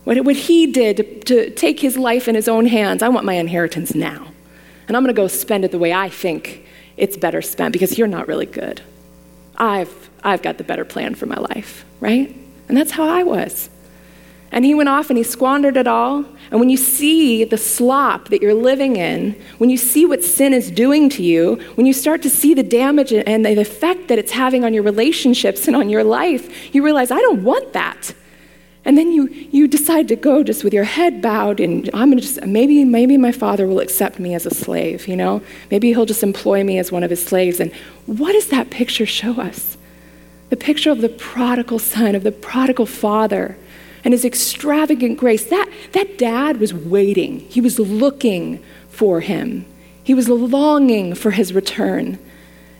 [0.03, 3.25] What, what he did to, to take his life in his own hands, I want
[3.25, 4.30] my inheritance now.
[4.87, 6.65] And I'm going to go spend it the way I think
[6.97, 8.81] it's better spent because you're not really good.
[9.57, 12.35] I've, I've got the better plan for my life, right?
[12.67, 13.69] And that's how I was.
[14.51, 16.25] And he went off and he squandered it all.
[16.49, 20.53] And when you see the slop that you're living in, when you see what sin
[20.53, 24.19] is doing to you, when you start to see the damage and the effect that
[24.19, 28.13] it's having on your relationships and on your life, you realize, I don't want that.
[28.83, 32.21] And then you, you decide to go just with your head bowed, and I'm gonna
[32.21, 35.41] just, maybe, maybe my father will accept me as a slave, you know?
[35.69, 37.59] Maybe he'll just employ me as one of his slaves.
[37.59, 37.71] And
[38.07, 39.77] what does that picture show us?
[40.49, 43.55] The picture of the prodigal son, of the prodigal father,
[44.03, 45.45] and his extravagant grace.
[45.45, 49.65] That, that dad was waiting, he was looking for him,
[50.03, 52.17] he was longing for his return.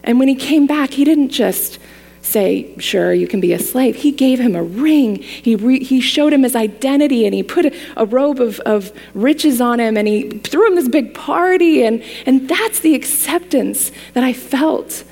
[0.03, 1.77] And when he came back, he didn't just
[2.21, 3.95] say, Sure, you can be a slave.
[3.97, 5.15] He gave him a ring.
[5.15, 8.91] He, re- he showed him his identity and he put a, a robe of, of
[9.13, 11.83] riches on him and he threw him this big party.
[11.83, 15.03] And, and that's the acceptance that I felt.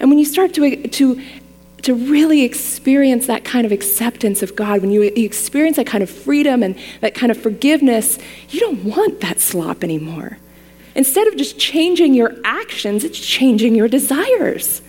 [0.00, 1.22] And when you start to, to,
[1.82, 6.10] to really experience that kind of acceptance of God, when you experience that kind of
[6.10, 8.18] freedom and that kind of forgiveness,
[8.50, 10.38] you don't want that slop anymore.
[10.94, 14.82] Instead of just changing your actions, it's changing your desires.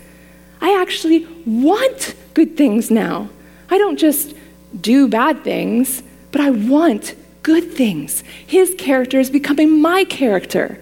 [0.64, 3.30] I actually want good things now.
[3.70, 4.34] I don't just
[4.80, 6.02] do bad things,
[6.32, 8.24] but I want good things.
[8.48, 10.80] His character is becoming my character.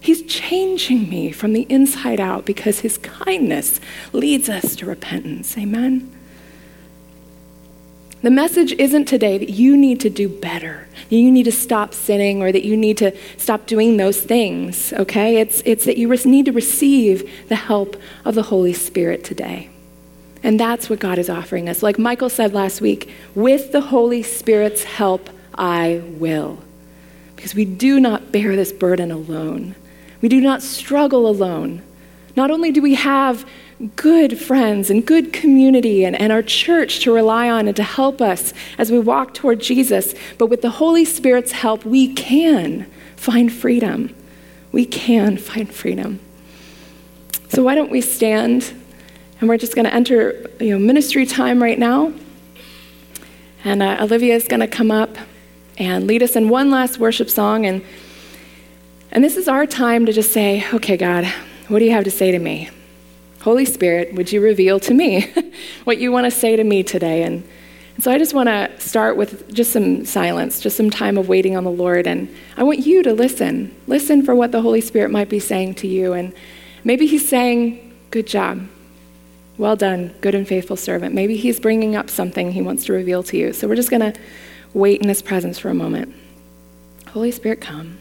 [0.00, 3.80] He's changing me from the inside out because his kindness
[4.12, 5.58] leads us to repentance.
[5.58, 6.17] Amen.
[8.20, 11.94] The message isn't today that you need to do better, that you need to stop
[11.94, 15.36] sinning, or that you need to stop doing those things, okay?
[15.36, 19.70] It's, it's that you need to receive the help of the Holy Spirit today.
[20.42, 21.82] And that's what God is offering us.
[21.82, 26.58] Like Michael said last week, with the Holy Spirit's help, I will.
[27.36, 29.76] Because we do not bear this burden alone,
[30.20, 31.82] we do not struggle alone.
[32.34, 33.48] Not only do we have
[33.94, 38.20] good friends and good community and, and our church to rely on and to help
[38.20, 40.14] us as we walk toward Jesus.
[40.36, 44.14] But with the Holy Spirit's help, we can find freedom.
[44.72, 46.18] We can find freedom.
[47.50, 48.72] So why don't we stand
[49.40, 52.12] and we're just going to enter you know, ministry time right now.
[53.64, 55.16] And uh, Olivia is going to come up
[55.78, 57.64] and lead us in one last worship song.
[57.64, 57.84] And,
[59.12, 61.26] and this is our time to just say, okay, God,
[61.68, 62.70] what do you have to say to me?
[63.48, 65.32] Holy Spirit, would you reveal to me
[65.84, 67.22] what you want to say to me today?
[67.22, 67.42] And,
[67.94, 71.30] and so I just want to start with just some silence, just some time of
[71.30, 72.06] waiting on the Lord.
[72.06, 72.28] And
[72.58, 73.74] I want you to listen.
[73.86, 76.12] Listen for what the Holy Spirit might be saying to you.
[76.12, 76.34] And
[76.84, 78.68] maybe He's saying, Good job.
[79.56, 81.14] Well done, good and faithful servant.
[81.14, 83.54] Maybe He's bringing up something He wants to reveal to you.
[83.54, 84.20] So we're just going to
[84.74, 86.14] wait in His presence for a moment.
[87.06, 87.96] Holy Spirit, come.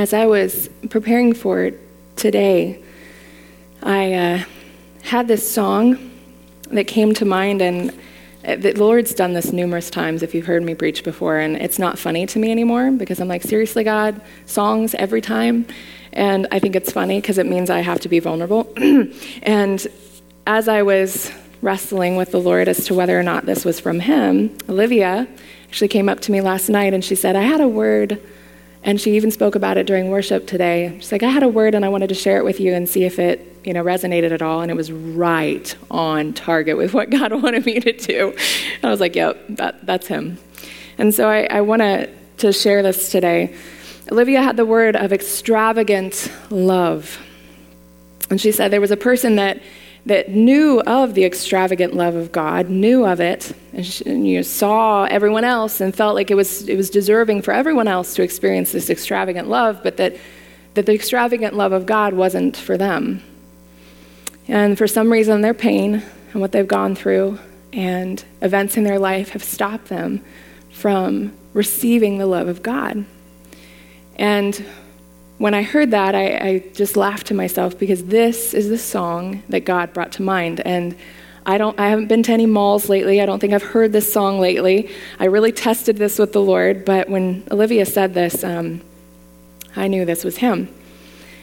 [0.00, 1.72] As I was preparing for
[2.16, 2.82] today,
[3.82, 4.44] I uh,
[5.02, 6.10] had this song
[6.70, 7.92] that came to mind, and
[8.42, 11.98] the Lord's done this numerous times if you've heard me preach before, and it's not
[11.98, 15.66] funny to me anymore because I'm like, seriously, God, songs every time.
[16.14, 18.72] And I think it's funny because it means I have to be vulnerable.
[19.42, 19.86] and
[20.46, 21.30] as I was
[21.60, 25.28] wrestling with the Lord as to whether or not this was from Him, Olivia
[25.64, 28.18] actually came up to me last night and she said, I had a word.
[28.82, 30.96] And she even spoke about it during worship today.
[31.00, 32.88] She's like, I had a word and I wanted to share it with you and
[32.88, 34.62] see if it, you know, resonated at all.
[34.62, 38.30] And it was right on target with what God wanted me to do.
[38.30, 40.38] And I was like, yep, that, that's him.
[40.96, 41.82] And so I, I want
[42.38, 43.54] to share this today.
[44.10, 47.18] Olivia had the word of extravagant love.
[48.30, 49.60] And she said there was a person that
[50.06, 55.04] that knew of the extravagant love of God, knew of it, and, you know, saw
[55.04, 58.72] everyone else and felt like it was, it was deserving for everyone else to experience
[58.72, 60.16] this extravagant love, but that,
[60.74, 63.22] that the extravagant love of God wasn't for them.
[64.48, 67.38] And for some reason, their pain and what they've gone through
[67.72, 70.24] and events in their life have stopped them
[70.70, 73.04] from receiving the love of God.
[74.16, 74.64] And
[75.40, 79.42] when I heard that, I, I, just laughed to myself because this is the song
[79.48, 80.60] that God brought to mind.
[80.66, 80.94] And
[81.46, 83.22] I, don't, I haven't been to any malls lately.
[83.22, 84.90] I don't think I've heard this song lately.
[85.18, 88.82] I really tested this with the Lord, but when Olivia said this, um,
[89.74, 90.68] I knew this was Him.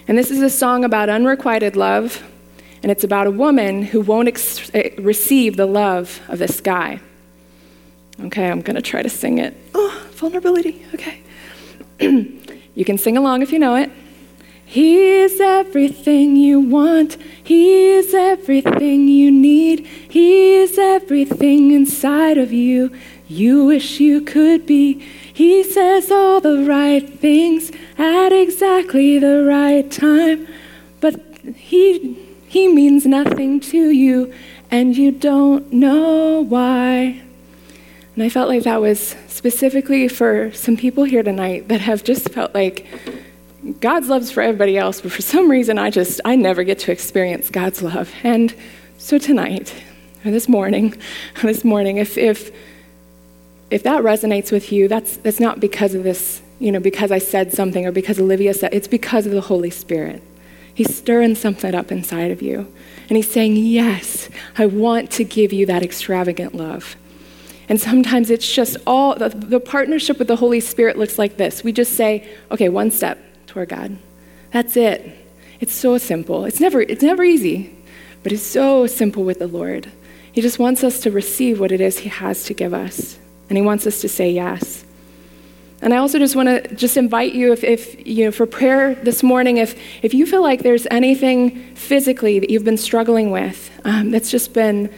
[0.08, 2.24] And this is a song about unrequited love,
[2.84, 7.00] and it's about a woman who won't ex- eh, receive the love of this guy.
[8.26, 9.58] Okay, I'm going to try to sing it.
[9.74, 10.86] Oh, vulnerability.
[10.94, 11.24] Okay.
[12.78, 13.90] You can sing along if you know it.
[14.64, 17.18] He is everything you want.
[17.44, 19.86] He is everything you need.
[19.88, 22.96] He is everything inside of you
[23.28, 24.94] you wish you could be.
[25.34, 30.48] He says all the right things at exactly the right time,
[31.02, 31.16] but
[31.56, 32.14] he,
[32.48, 34.34] he means nothing to you
[34.72, 37.22] and you don't know why.
[38.16, 42.28] And I felt like that was specifically for some people here tonight that have just
[42.30, 42.88] felt like
[43.80, 46.92] God's love's for everybody else, but for some reason I just, I never get to
[46.92, 48.12] experience God's love.
[48.24, 48.54] And
[48.98, 49.76] so tonight,
[50.26, 50.96] or this morning,
[51.44, 52.52] this morning, if, if,
[53.70, 57.20] if that resonates with you, that's, that's not because of this, you know, because I
[57.20, 60.24] said something or because Olivia said, it's because of the Holy Spirit.
[60.74, 62.74] He's stirring something up inside of you.
[63.10, 66.96] And he's saying, Yes, I want to give you that extravagant love.
[67.70, 71.64] And sometimes it's just all the, the, partnership with the Holy Spirit looks like this.
[71.64, 73.98] We just say, okay, one step toward God.
[74.52, 75.16] That's it.
[75.60, 76.46] It's so simple.
[76.46, 77.76] It's never, it's never easy,
[78.24, 79.92] but it's so simple with the Lord.
[80.32, 83.18] He just wants us to receive what it is He has to give us,
[83.50, 84.86] and He wants us to say yes.
[85.82, 88.96] And I also just want to just invite you, if, if, you know, for prayer
[88.96, 93.70] this morning, if, if you feel like there's anything physically that you've been struggling with
[93.84, 94.94] um, that's just been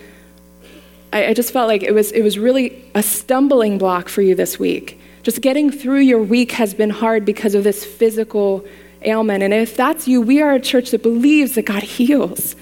[1.12, 4.36] I, I just felt like it was, it was really a stumbling block for you
[4.36, 5.00] this week.
[5.24, 8.66] Just getting through your week has been hard because of this physical
[9.02, 9.44] ailment.
[9.44, 12.56] And if that's you, we are a church that believes that God heals.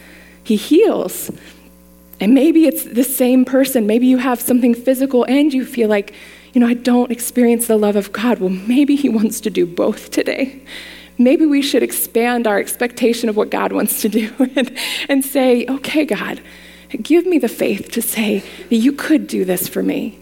[0.43, 1.31] He heals.
[2.19, 3.85] And maybe it's the same person.
[3.85, 6.13] Maybe you have something physical and you feel like,
[6.53, 8.39] you know, I don't experience the love of God.
[8.39, 10.61] Well, maybe He wants to do both today.
[11.19, 14.75] Maybe we should expand our expectation of what God wants to do and,
[15.09, 16.41] and say, okay, God,
[16.89, 20.19] Give me the faith to say that you could do this for me.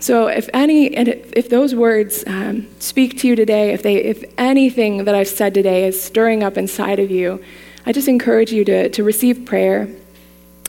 [0.00, 4.24] So, if any, and if those words um, speak to you today, if they, if
[4.38, 7.42] anything that I've said today is stirring up inside of you,
[7.84, 9.88] I just encourage you to, to receive prayer.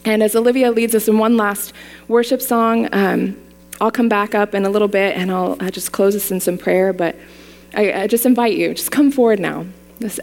[0.06, 1.74] And as Olivia leads us in one last
[2.08, 3.38] worship song, um,
[3.80, 6.40] I'll come back up in a little bit and I'll, I'll just close us in
[6.40, 6.92] some prayer.
[6.92, 7.16] But
[7.76, 9.66] I, I just invite you, just come forward now.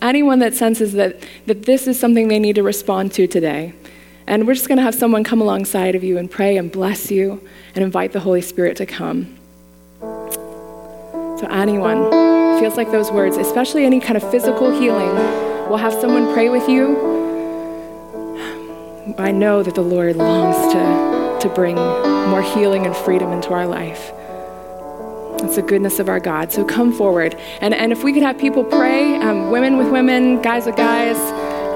[0.00, 3.74] Anyone that senses that, that this is something they need to respond to today.
[4.26, 7.10] And we're just going to have someone come alongside of you and pray and bless
[7.10, 7.40] you
[7.74, 9.36] and invite the Holy Spirit to come.
[10.00, 12.10] So, anyone
[12.58, 15.14] feels like those words, especially any kind of physical healing,
[15.68, 17.14] we'll have someone pray with you.
[19.18, 23.66] I know that the Lord longs to, to bring more healing and freedom into our
[23.66, 24.10] life.
[25.44, 26.50] It's the goodness of our God.
[26.50, 27.36] So come forward.
[27.60, 31.16] And, and if we could have people pray, um, women with women, guys with guys,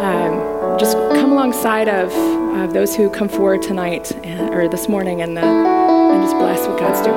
[0.03, 2.12] um, just come alongside of,
[2.59, 6.37] of those who come forward tonight and, or this morning and, the, uh, and just
[6.37, 7.16] bless what God's doing.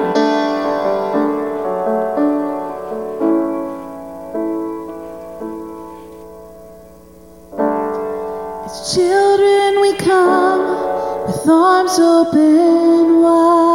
[8.66, 13.74] As children, we come with arms open wide.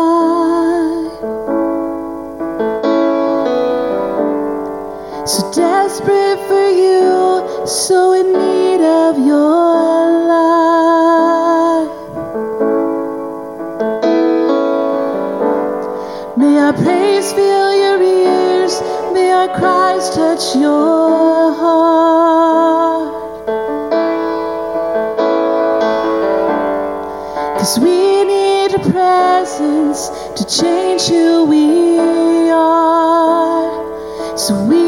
[5.28, 6.47] So desperate
[7.68, 10.48] so in need of your life.
[16.38, 18.80] May our praise fill your ears,
[19.12, 23.12] may our cries touch your heart.
[27.58, 34.38] Cause we need a presence to change who we are.
[34.38, 34.87] So we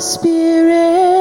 [0.00, 1.17] Spirit.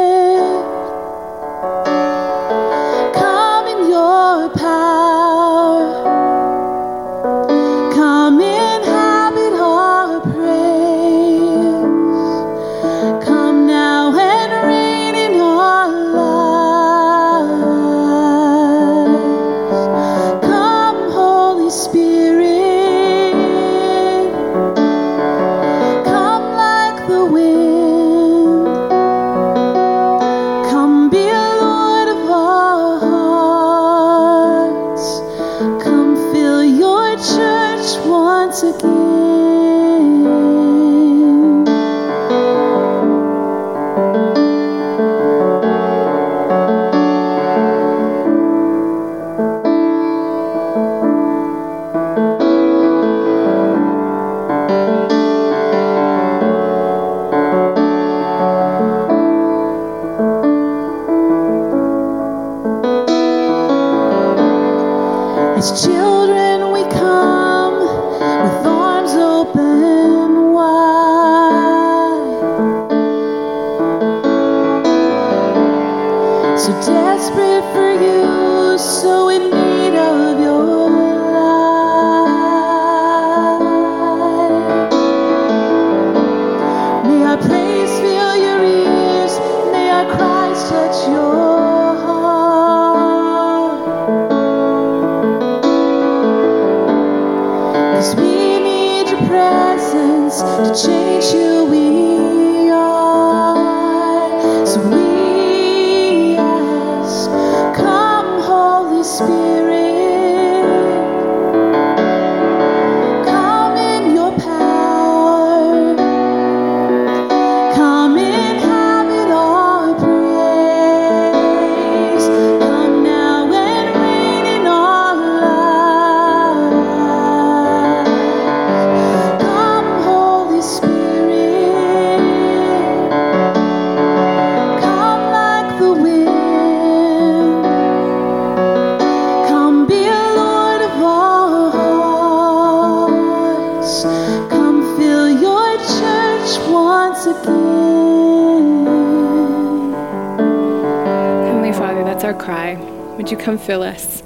[153.67, 154.23] Fill us?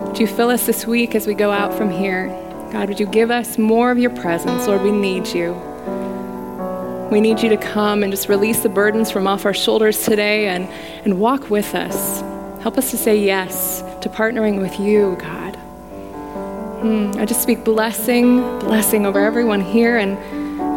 [0.00, 2.26] Would you fill us this week as we go out from here?
[2.72, 4.66] God, would you give us more of your presence?
[4.66, 5.52] Lord, we need you.
[7.12, 10.48] We need you to come and just release the burdens from off our shoulders today
[10.48, 10.64] and,
[11.04, 12.20] and walk with us.
[12.62, 15.54] Help us to say yes to partnering with you, God.
[16.80, 19.98] Hmm, I just speak blessing, blessing over everyone here.
[19.98, 20.16] And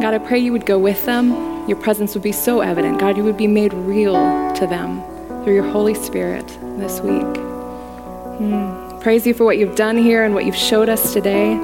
[0.03, 1.67] God, I pray you would go with them.
[1.67, 2.99] Your presence would be so evident.
[2.99, 4.13] God, you would be made real
[4.53, 5.01] to them
[5.43, 6.47] through your Holy Spirit
[6.77, 7.42] this week.
[9.01, 11.55] Praise you for what you've done here and what you've showed us today.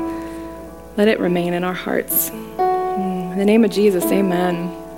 [0.97, 2.29] Let it remain in our hearts.
[2.29, 4.68] In the name of Jesus, amen.